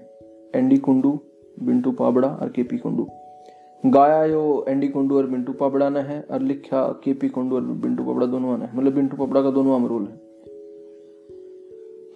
Andy 0.55 0.77
Kundu 0.79 1.19
Bintu 1.63 1.93
Pabra 1.93 2.37
R 2.43 2.49
KP 2.51 2.79
Kundu 2.79 3.09
गाया 3.85 4.25
यो 4.25 4.65
एंडी 4.69 4.89
कुंडू 4.89 5.17
और 5.17 5.27
बिंटू 5.27 5.53
पापड़ा 5.53 5.89
ने 5.89 6.01
है 6.01 6.21
और 6.23 6.43
लिखा 6.43 6.83
के 7.05 7.13
पी 7.13 7.29
कुंडू 7.29 7.57
और 7.57 7.63
बिंटू 7.63 8.05
पाबड़ा 8.05 8.27
दोनों 8.27 8.57
ने 8.59 8.69
मतलब 8.75 8.93
बिंटू 8.93 9.17
पाबड़ा 9.17 9.43
का 9.43 9.51
दोनों 9.51 9.89
रोल 9.89 10.07
है। 10.07 10.17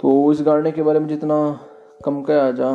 तो 0.01 0.33
इस 0.33 0.43
गाने 0.43 0.73
के 0.73 0.83
बारे 0.83 0.99
में 0.99 1.07
जितना 1.09 1.37
कम 2.05 2.21
कहा 2.23 2.51
जा 2.51 2.71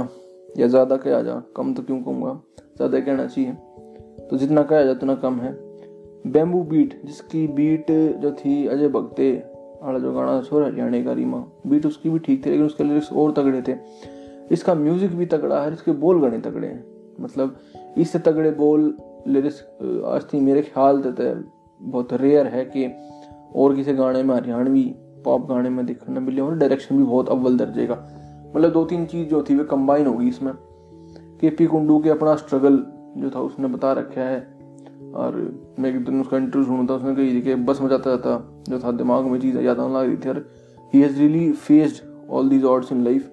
या 0.58 0.68
ज़्यादा 0.68 0.98
कहा 0.98 1.22
जा, 1.22 1.42
कम 1.56 1.74
तो 1.74 1.84
क्यों 1.84 2.02
कहूँगा? 2.02 2.42
ज़्यादा 2.78 3.00
कहना 3.00 3.26
चाहिए। 3.26 3.52
तो 4.30 4.38
जितना 4.38 4.64
कहा 4.64 4.84
जा 4.84 4.92
उतना 4.92 5.16
कम 5.16 5.40
है। 5.40 5.52
बेम्बू 6.28 6.64
बीट 6.64 7.00
जिसकी 7.06 7.48
बीट 7.48 7.92
जो 8.22 8.32
थी 8.36 8.66
अजय 8.68 8.88
भगते 8.90 9.32
वाला 9.84 10.00
जो 10.00 10.14
गाना 10.14 10.42
छोर 10.42 10.64
हरियाणा 10.64 11.04
का 11.04 11.14
रीमा 11.14 11.46
बीट 11.68 11.86
उसकी 11.86 12.10
भी 12.10 12.20
ठीक 12.20 12.46
थी, 12.46 12.50
लेकिन 12.50 12.66
उसके 12.66 12.84
लिरिक्स 12.84 13.12
और 13.14 13.32
तगड़े 13.32 13.62
थे। 13.62 13.76
इसका 14.52 14.76
म्यूज़िक 14.76 15.12
भी 15.12 15.26
तगड़ा 15.26 15.62
है 15.62 15.74
इसके 15.74 15.92
बोल 15.94 16.22
गाने 16.22 16.40
तगड़े 16.40 16.68
हैं। 16.68 16.86
मतलब 17.22 17.56
इससे 17.98 18.20
तगड़े 18.20 18.52
बोल 18.52 18.98
लिरिक्स 19.28 19.62
आज 20.06 20.24
थी 20.24 20.40
मेरे 20.40 20.62
ख्याल 20.62 21.02
तो 21.02 21.12
बहुत 21.82 22.14
रेयर 22.14 22.48
है 22.48 22.64
कि 22.66 22.86
और 23.56 23.76
किसी 23.76 23.94
गाने 23.94 24.24
में 24.24 24.36
हरियाणवी 24.36 24.84
पॉप 25.26 25.48
गाने 25.50 25.70
में 25.70 25.86
देखने 25.86 26.20
मिले 26.20 26.42
और 26.42 26.56
डायरेक्शन 26.56 26.98
भी 26.98 27.04
बहुत 27.04 27.30
अव्वल 27.30 27.58
दर्जे 27.58 27.88
का। 27.88 27.96
मतलब 28.56 28.72
दो 28.72 28.84
तीन 28.86 29.06
चीज़ 29.06 29.28
जो 29.30 29.42
थी 29.44 29.56
वे 29.56 29.64
कंबाइन 29.64 30.08
होगी 30.08 30.28
इसमें। 30.28 30.54
के 31.42 31.50
पी 31.50 31.66
कुंडू 31.66 32.00
के 32.00 32.10
अपना 32.10 32.36
स्ट्रगल 32.36 32.78
जो 33.18 33.30
था, 33.30 33.40
उसने 33.40 33.68
बता 33.68 33.92
रखा 33.94 34.22
है। 34.22 34.40
और 35.16 35.36
मैं 35.80 35.90
एक 35.90 36.06
दिन 36.06 36.22
उसका 36.22 36.38
इंटरव्यू 36.38 36.66
सुना 36.66 36.86
था, 36.86 36.94
उसने 36.94 37.16
कही 37.16 37.42
कि 37.42 37.56
बस 37.56 37.82
में 37.82 37.90
जाता 37.90 38.10
जाता 38.10 38.64
जो 38.70 38.80
था 38.80 38.92
दिमाग 38.92 39.26
में 39.26 39.40
चीज़ 39.40 39.58
याद 39.58 39.80
आने 39.80 39.94
लग 39.94 40.06
रही 40.08 40.18
थी। 40.18 40.30
और 40.30 40.46
he 40.94 41.02
has 41.02 41.20
really 41.20 41.52
faced 41.52 42.04
all 42.30 42.50
these 42.50 42.64
odds 42.64 42.92
in 42.92 43.04
life 43.04 43.32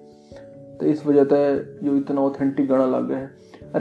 तो 0.79 0.85
इस 0.85 1.05
वजह 1.07 1.23
से 1.23 1.85
जो 1.85 1.95
इतना 1.95 2.21
ऑथेंटिक 2.21 2.67
गाना 2.67 2.85
लग 2.87 3.07
गया 3.07 3.17
है। 3.17 3.29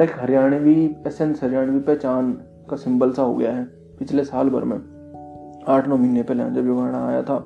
एक 0.02 0.10
हरियाणवी 0.20 0.84
एसेंस 1.06 1.42
हरियाणवी 1.44 1.80
पहचान 1.80 2.32
का 2.70 2.76
सिंबल 2.76 3.12
सा 3.12 3.22
हो 3.22 3.34
गया 3.34 3.52
है, 3.52 3.64
पिछले 3.98 4.24
साल 4.24 4.48
भर 4.50 4.64
में। 4.64 4.76
आठ 5.68 5.88
नौ 5.88 5.96
महीने 5.96 6.22
पहले 6.22 6.44
जब 6.50 6.68
ये 6.68 6.74
गाना 6.74 7.06
आया 7.08 7.22
था। 7.22 7.38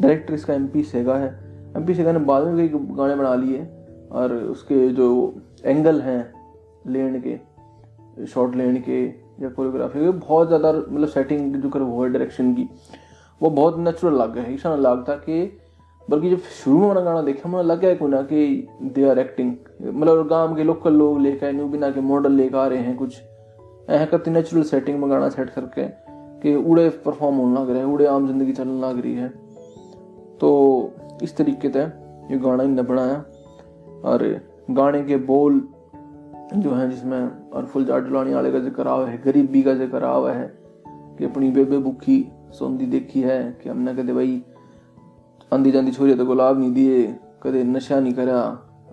डायरेक्टर 0.00 0.34
इसका 0.34 0.54
एम 0.54 0.66
पी 0.66 0.82
सेगा 0.82 1.16
है। 1.16 1.28
एम 1.76 1.86
पी 1.86 1.94
सेगा 1.94 2.12
ने 2.12 2.18
बाद 2.18 2.46
में 2.46 2.56
कई 2.56 2.78
गाने 2.96 3.14
बना 3.14 3.34
लिए 3.34 3.66
और 4.12 4.34
उसके 4.34 4.88
जो 4.88 5.08
एंगल 5.64 6.00
हैं, 6.00 6.32
लेन 6.86 7.22
के 7.26 8.26
शॉर्ट 8.26 8.54
लेन 8.56 8.80
के 8.80 9.04
या 9.42 9.48
कोरियोग्राफी 9.48 10.00
के, 10.00 10.10
बहुत 10.10 10.46
ज़्यादा 10.48 10.72
मतलब 10.72 11.08
सेटिंग 11.08 11.54
जो 11.54 11.68
कर 11.68 11.80
वो 11.80 12.02
है 12.04 12.10
डायरेक्शन 12.10 12.54
की, 12.54 12.68
वो 13.40 13.50
बहुत 13.50 13.78
नेचुरल 13.78 14.14
लग 14.14 14.34
गया 14.34 14.44
है। 14.44 14.54
ऐसा 14.54 14.74
लगता 14.76 15.14
कि 15.16 15.58
बल्कि 16.10 16.30
जब 16.30 16.38
शुरू 16.38 16.78
में 16.78 17.04
गाना 17.04 17.22
देखा 17.22 17.48
मुझे 17.48 17.68
लग 17.68 17.98
कि 17.98 18.06
ना 18.08 18.22
कि 18.22 18.68
दे 18.82 19.08
आर 19.10 19.18
एक्टिंग 19.18 19.54
मतलब 19.84 20.28
गाँव 20.28 20.54
के 20.56 20.64
लोकल 20.64 20.92
लोग 20.92 21.20
लेकर 21.20 21.46
आए 21.46 21.52
बिना 21.52 21.90
के 21.90 22.00
मॉडल 22.00 22.32
लेकर 22.32 22.58
आ 22.58 22.66
रहे 22.66 22.78
हैं 22.78 22.96
कुछ। 22.96 23.20
ऐसा 23.90 24.04
करती 24.04 24.30
नेचुरल 24.30 24.62
सेटिंग 24.62 24.98
में 24.98 25.10
गाना 25.10 25.28
सेट 25.28 25.50
करके 25.50 25.84
कि 26.42 26.54
उड़े 26.54 26.88
परफॉर्म 26.88 27.36
होने 27.36 27.60
लग 27.60 27.70
रहे 27.70 27.78
हैं, 27.78 27.86
उड़े 27.86 28.06
आम 28.06 28.26
ज़िंदगी 28.26 28.52
चलने 28.52 28.80
लग 28.80 29.00
रही 29.00 29.14
है। 29.14 29.28
तो 30.40 30.92
इस 31.22 31.36
तरीके 31.36 31.68
से 31.68 31.80
ये 32.32 32.38
गाना 32.38 32.62
इनने 32.62 32.82
बनाया। 32.82 33.24
और 34.04 34.40
गाने 34.70 35.02
के 35.02 35.16
बोल 35.16 35.68
जो 36.54 36.70
है, 36.70 36.90
जिसमें 36.90 37.50
और 37.50 37.66
फुल 37.66 37.84
जाट 37.84 38.02
डुलाने 38.02 38.34
वाले 38.34 38.52
का 38.52 38.58
ज़िक्र 38.58 38.88
आवा 38.88 39.06
है, 39.06 39.22
गरीबी 39.22 39.62
का 39.62 39.74
ज़िक्र 39.74 40.04
आवा 40.04 40.32
है, 40.32 40.58
कि 41.18 41.24
अपनी 41.24 41.50
बेबे 41.50 41.78
भूखी 41.78 42.32
सौंदी 42.50 42.86
देखी 42.86 43.20
है, 43.20 43.58
कि 43.62 43.68
हमने 43.68 43.94
कहते 43.94 44.12
भाई 44.12 44.42
आंदी 45.52 45.70
जाती 45.70 45.92
छोरी 45.92 46.14
तो 46.14 46.24
गुलाब 46.26 46.58
नहीं 46.58 46.72
दिए, 46.72 47.06
कदे 47.42 47.62
नशा 47.64 47.98
नहीं 48.00 48.12
करा, 48.14 48.40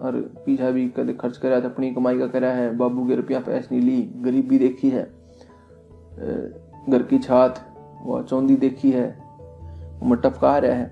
और 0.02 0.20
पीछा 0.46 0.70
भी 0.72 0.88
कदे 0.90 1.14
खर्च 1.14 1.38
करा 1.38 1.60
तो 1.60 1.70
अपनी 1.70 1.92
कमाई 1.94 2.20
का 2.20 2.28
करा 2.28 2.50
है, 2.50 2.76
बाबू 2.78 3.06
के 3.08 3.16
रुपया 3.16 3.40
पैस 3.40 3.68
नहीं 3.72 3.82
ली, 3.82 4.02
गरीबी 4.24 4.60
देखी 4.60 4.90
है 4.90 5.04
घर 6.90 7.04
की 7.04 7.20
छात, 7.20 7.60
वह 8.06 8.22
चौंदी 8.24 8.56
देखी 8.56 8.92
है, 8.92 9.08
वो 10.02 10.16
टपका 10.16 10.58
रहा 10.58 10.74
है। 10.74 10.86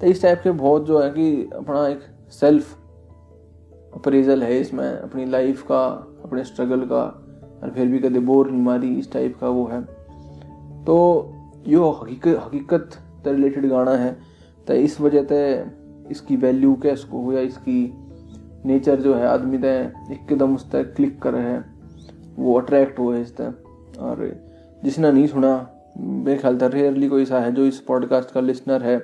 तो 0.00 0.06
इस 0.06 0.22
टाइप 0.22 0.40
के 0.44 0.50
बहुत 0.50 0.86
जो 0.86 1.00
है 1.00 1.10
कि 1.10 1.50
अपना 1.54 1.86
एक 1.88 2.00
सेल्फ 2.32 2.76
अप्रेजल 3.94 4.42
है 4.42 4.58
इसमें, 4.60 4.86
अपनी 4.86 5.24
लाइफ 5.26 5.62
का, 5.62 5.84
अपने 6.24 6.44
स्ट्रगल 6.44 6.84
का, 6.86 7.02
और 7.62 7.70
फिर 7.70 7.88
भी 7.88 7.98
कदे 7.98 8.20
बोर 8.20 8.50
नहीं 8.50 8.62
मारी, 8.62 8.94
इस 8.98 9.12
टाइप 9.12 9.38
का 9.40 9.48
वो 9.48 9.66
है। 9.66 9.82
तो 10.84 10.96
यो 11.68 11.90
हकीकत 11.92 12.40
हकीकत 12.44 12.98
रिलेटेड 13.26 13.68
गाना 13.68 13.96
है। 13.96 14.16
तो 14.66 14.74
इस 14.74 15.00
वजह 15.00 15.22
से 15.24 15.64
इसकी 16.10 16.36
वैल्यू 16.36 16.76
इसको 16.84 17.20
हो 17.22 17.32
या 17.32 17.40
इसकी 17.40 17.92
नेचर 18.66 19.00
जो 19.00 19.14
है, 19.14 19.26
आदमी 19.26 19.58
ते 19.58 19.74
एकदम 20.12 20.54
उस 20.54 20.70
तक 20.70 20.92
क्लिक 20.96 21.20
कर 21.22 21.34
है, 21.34 21.64
वो 22.38 22.58
अट्रैक्ट 22.60 22.98
हुए 22.98 23.20
इस 23.20 23.36
तक 23.36 23.98
और 23.98 24.30
जिसने 24.84 25.12
नहीं 25.12 25.26
सुना, 25.26 25.54
मेरे 25.98 26.36
ख्याल 26.38 26.58
था 26.58 26.66
रेयरली 26.66 27.08
कोई 27.08 27.22
ऐसा 27.22 27.40
है 27.40 27.52
जो 27.52 27.64
इस 27.66 27.78
पॉडकास्ट 27.78 28.30
का 28.30 28.40
लिसनर 28.40 28.82
है, 28.82 28.96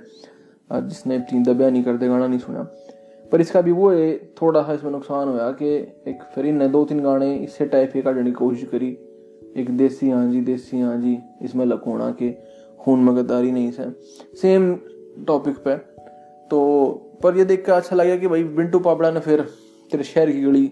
और 0.70 0.80
जिसने 0.80 1.16
इतनी 1.16 1.42
दबिया 1.42 1.70
नहीं 1.70 1.82
करते, 1.82 2.08
गाना 2.08 2.26
नहीं 2.26 2.38
सुना। 2.38 2.62
पर 3.32 3.40
इसका 3.40 3.60
भी 3.60 3.72
वो 3.72 3.90
है, 3.90 4.16
थोड़ा 4.42 4.62
सा 4.62 4.72
इसमें 4.72 4.90
नुकसान 4.90 5.28
हुआ 5.28 5.50
कि 5.52 5.74
एक 6.10 6.22
फिर 6.34 6.46
इनने 6.46 6.68
दो 6.68 6.84
तीन 6.84 7.00
गाने 7.00 7.34
इससे 7.36 7.66
टाइप 7.66 7.92
के 7.92 8.02
काटने 8.02 8.24
की 8.24 8.32
कोशिश 8.32 8.68
करी। 8.68 8.96
एक 9.56 9.70
देसी 9.70 10.10
हाँ 10.10 10.30
जी, 10.30 10.40
देसी 10.40 10.80
हाँ 10.80 10.96
जी, 10.96 11.18
इसमें 11.42 11.64
लकोना 11.66 12.10
के 12.22 12.30
खून 12.80 13.00
में 13.00 13.16
गद्दारी 13.16 13.50
नहीं 13.52 13.70
से 13.70 13.90
सेम 14.42 14.72
टॉपिक 15.26 15.56
पे। 15.58 15.74
तो 16.50 16.60
पर 17.22 17.36
ये 17.36 17.44
देख 17.44 17.64
कर 17.66 17.72
अच्छा 17.72 17.96
लगा 17.96 18.16
कि 18.16 18.28
भाई 18.28 18.44
बिंटू 18.44 18.78
पापड़ा 18.78 19.10
ने 19.10 19.20
फिर 19.20 19.40
तेरे 19.90 20.04
शहर 20.04 20.30
की 20.30 20.42
गली 20.42 20.70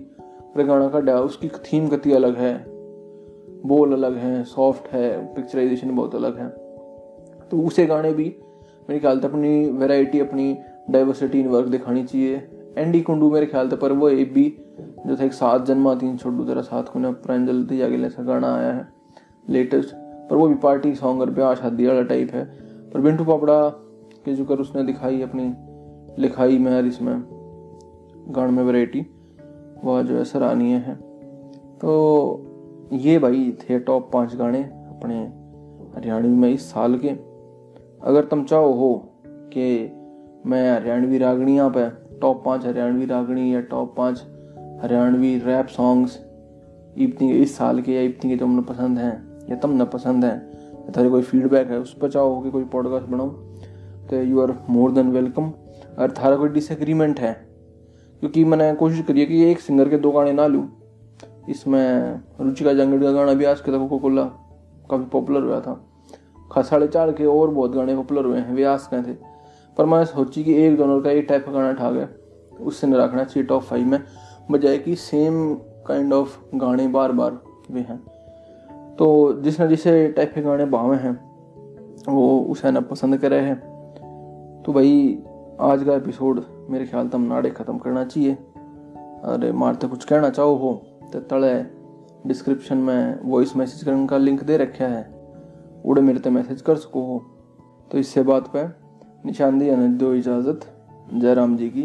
गाना 0.59 0.89
काटा 0.89 1.19
उसकी 1.21 1.49
थीम 1.65 1.89
कति 1.89 2.13
अलग 2.13 2.37
है, 2.37 2.55
बोल 3.67 3.93
अलग 3.93 4.17
है 4.17 4.43
सॉफ्ट 4.45 4.89
है 4.89 5.35
पिक्चराइजेशन 5.35 5.91
बहुत 5.91 6.15
अलग 6.15 6.39
है। 6.39 6.49
तो 7.51 7.61
उसे 7.61 7.87
गाने 7.87 8.13
भी 8.13 8.25
मेरे 8.89 9.01
ख्याल 9.01 9.21
से 9.21 9.27
अपनी 9.27 9.71
वैरायटी 9.71 10.21
अपनी 10.21 10.57
डाइवर्सिटी 10.91 11.41
इन 11.41 11.49
वर्क 11.49 11.69
दिखानी 11.69 12.05
चाहिए। 12.05 12.49
एंडी 12.79 13.01
कुंडू 13.01 13.31
मेरे 13.31 13.47
ख्याल 13.47 13.69
से, 13.69 13.77
पर 13.77 13.93
वो 13.93 14.09
एक 14.09 14.33
भी 14.35 14.45
जो 14.79 15.17
था 15.17 15.25
एक 15.25 15.33
सात 15.33 15.65
जन्मा, 15.67 15.95
तीन 15.95 16.17
छोटू 16.17 16.45
तेरा 16.45 16.63
साथ 16.63 16.85
को 16.87 17.13
प्रांजल 17.13 17.63
दिया 17.65 17.89
गया 17.89 18.07
ऐसा 18.07 18.23
गाना 18.23 18.55
आया 18.57 18.73
है 18.73 18.89
लेटेस्ट 19.49 19.95
पर 20.31 20.37
वो 20.37 20.47
भी 20.49 20.55
पार्टी 20.55 20.95
सॉन्ग 20.95 21.21
और 21.21 21.31
ब्याह 21.31 21.55
शादी 21.55 21.87
वाला 21.87 22.03
टाइप 22.05 22.31
है। 22.31 22.45
पर 22.91 23.01
बिंटू 23.01 23.25
पापड़ा 23.25 23.59
के 24.27 24.35
जो 24.35 24.45
कर 24.45 24.55
उसने 24.55 24.83
दिखाई 24.83 25.23
अपनी, 25.23 25.53
लिखाई 26.23 26.59
में 26.59 26.77
और 26.77 26.87
इसमें 26.87 27.23
गान 28.29 28.55
में 28.55 28.65
वैरायटी 28.65 29.07
वह 29.85 30.03
जो 30.03 30.17
है 30.17 30.25
सराहनीय 30.25 30.77
है। 30.77 30.95
तो 31.77 31.91
ये 32.93 33.19
भाई 33.19 33.57
थे 33.61 33.79
टॉप 33.79 34.11
पाँच 34.13 34.37
गाने 34.37 34.63
अपने 34.63 35.15
हरियाणवी 35.97 36.29
में 36.29 36.51
इस 36.51 36.71
साल 36.71 36.99
के। 36.99 37.09
अगर 38.03 38.25
तुम 38.25 38.45
चाहो 38.45 38.73
हो 38.73 39.13
कि 39.27 39.93
मैं 40.47 40.73
हरियाणवी 40.73 41.19
रागणियाँ 41.19 41.71
पे 41.77 41.89
टॉप 42.19 42.45
पाँच 42.45 42.67
हरियाणवी 42.67 43.07
रागणी 43.07 43.55
या 43.55 43.61
टॉप 43.61 43.95
पाँच 43.97 44.25
हरियाणवी 44.83 45.39
रैप 45.39 45.67
सॉन्ग्स 45.67 46.19
इतनी 46.99 47.33
इस 47.33 47.57
साल 47.57 47.81
के 47.81 47.93
या 47.93 48.03
इतनी 48.03 48.31
के 48.31 48.37
जो 48.37 48.47
हमने 48.47 48.63
पसंद 48.63 48.99
हैं, 48.99 49.47
या 49.51 49.57
तम 49.57 49.83
न 49.83 49.85
पसंद 49.85 50.25
हैं, 50.25 50.51
या 50.75 50.93
थारे 50.97 51.11
कोई 51.11 51.23
फीडबैक 51.23 51.71
है, 51.71 51.79
उस 51.79 51.99
पर 51.99 52.11
चाहो 52.11 52.41
कि 52.41 52.51
कोई 52.51 52.65
पॉडकास्ट 52.65 53.07
बनाओ 53.07 53.46
तो 54.11 54.23
you 54.23 54.41
are 54.41 54.59
more 54.71 54.91
than 54.93 55.11
welcome 55.11 55.53
अगर 55.99 56.11
थारा 56.11 56.37
कोई 56.37 56.49
डिसएग्रीमेंट 56.49 57.21
है? 57.21 57.47
क्योंकि 58.21 58.45
मैंने 58.45 58.75
कोशिश 58.75 59.07
करी 59.07 59.21
है 59.21 59.27
कि 59.27 59.45
एक 59.45 59.61
सिंगर 59.61 59.89
के 59.89 59.99
दो 59.99 60.11
गाने 60.11 60.33
ना 60.33 60.47
लूँ। 60.47 60.69
इसमें 61.49 62.15
रुचिका 62.41 62.73
जंगड़ 62.73 63.03
का 63.03 63.13
गाना 63.13 63.35
भी 63.35 63.45
आज 63.45 63.61
के 63.61 63.79
कोको 63.79 63.99
कोला 63.99 64.25
काफ़ी 64.91 65.05
पॉपुलर 65.05 65.43
हुआ 65.43 65.61
था। 65.61 65.87
खास 66.53 66.69
साढ़े 66.69 66.89
चार 66.89 67.13
के 67.13 67.27
और 67.27 67.51
बहुत 67.51 67.73
गाने 67.73 67.97
पॉपुलर 67.97 68.25
हुए 68.25 68.39
हैं 68.39 68.55
व्यास 68.55 68.91
के 68.95 69.03
थे। 69.03 69.17
पर 69.79 69.87
मैं 69.87 70.05
सोची 70.05 70.45
कि 70.45 70.55
एक 70.55 70.77
दोनों 70.77 71.01
का 71.01 71.11
एक 71.11 71.27
टाइप 71.29 71.47
का 71.47 71.53
गाना 71.53 71.73
ठा 71.73 71.91
गया। 71.91 72.09
उससे 72.61 72.87
नहीं 72.87 73.01
रखना 73.01 73.25
चाहिए 73.25 73.47
टॉप 73.47 73.63
फाइव 73.63 73.87
में। 73.87 74.03
बजाय 74.51 74.79
कि 74.79 74.97
सेम 74.97 75.55
काइंड 75.87 76.13
ऑफ़ 76.13 76.39
गाने 76.55 76.89
बार 76.89 77.13
बार 77.13 77.39
वे 77.71 77.81
हैं। 77.81 77.99
तो 78.97 79.33
जिसने 79.41 79.69
जिसे 79.69 80.09
टाइप 80.09 80.33
के 80.35 80.43
गाने 80.43 80.65
भावे 80.65 80.97
हैं, 80.97 81.37
वो 82.09 82.41
उसे 82.41 82.71
ना 82.71 82.81
पसंद 82.81 83.17
करे 83.17 83.37
हैं। 83.37 83.76
तो 84.67 84.73
भाई, 84.73 85.19
आज 85.61 85.85
का 85.85 85.95
एपिसोड 85.95 86.43
मेरे 86.71 86.87
ख्याल 86.87 87.09
तम 87.09 87.21
नाड़े 87.21 87.51
ख़त्म 87.51 87.79
करना 87.79 88.05
चाहिए। 88.05 88.35
अरे 89.25 89.53
मारते 89.53 89.87
कुछ 89.87 90.05
कहना 90.05 90.31
चाहो 90.31 90.55
हो। 90.55 90.83
तो 91.13 91.21
तले 91.21 91.63
डिस्क्रिप्शन 92.29 92.77
में 92.77 93.21
वॉइस 93.25 93.57
मैसेज 93.57 93.85
करने 93.85 94.07
का 94.07 94.19
लिंक 94.19 94.45
दे 94.45 94.57
रखा 94.57 94.85
है। 94.85 95.33
उड़े 95.85 96.03
मेरे 96.03 96.19
ते 96.19 96.31
मैसेज 96.31 96.63
कर 96.63 96.77
सको 96.77 97.03
हो। 97.03 97.25
तो 97.93 97.99
इससे 97.99 98.23
बात 98.23 98.53
पे 98.57 98.65
निशानदी 99.27 99.71
दो 99.89 100.15
इजाज़त। 100.15 100.61
जयराम 101.15 101.57
जी 101.57 101.71
की। 101.71 101.83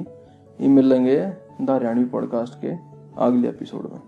ये 0.62 0.67
मिलेंगे 0.67 1.34
द 1.62 1.70
हरियाणवी 1.70 2.06
पॉडकास्ट 2.06 2.62
के 2.62 2.74
अगले 3.17 3.50
एपिसोड 3.50 3.91
में। 3.94 4.00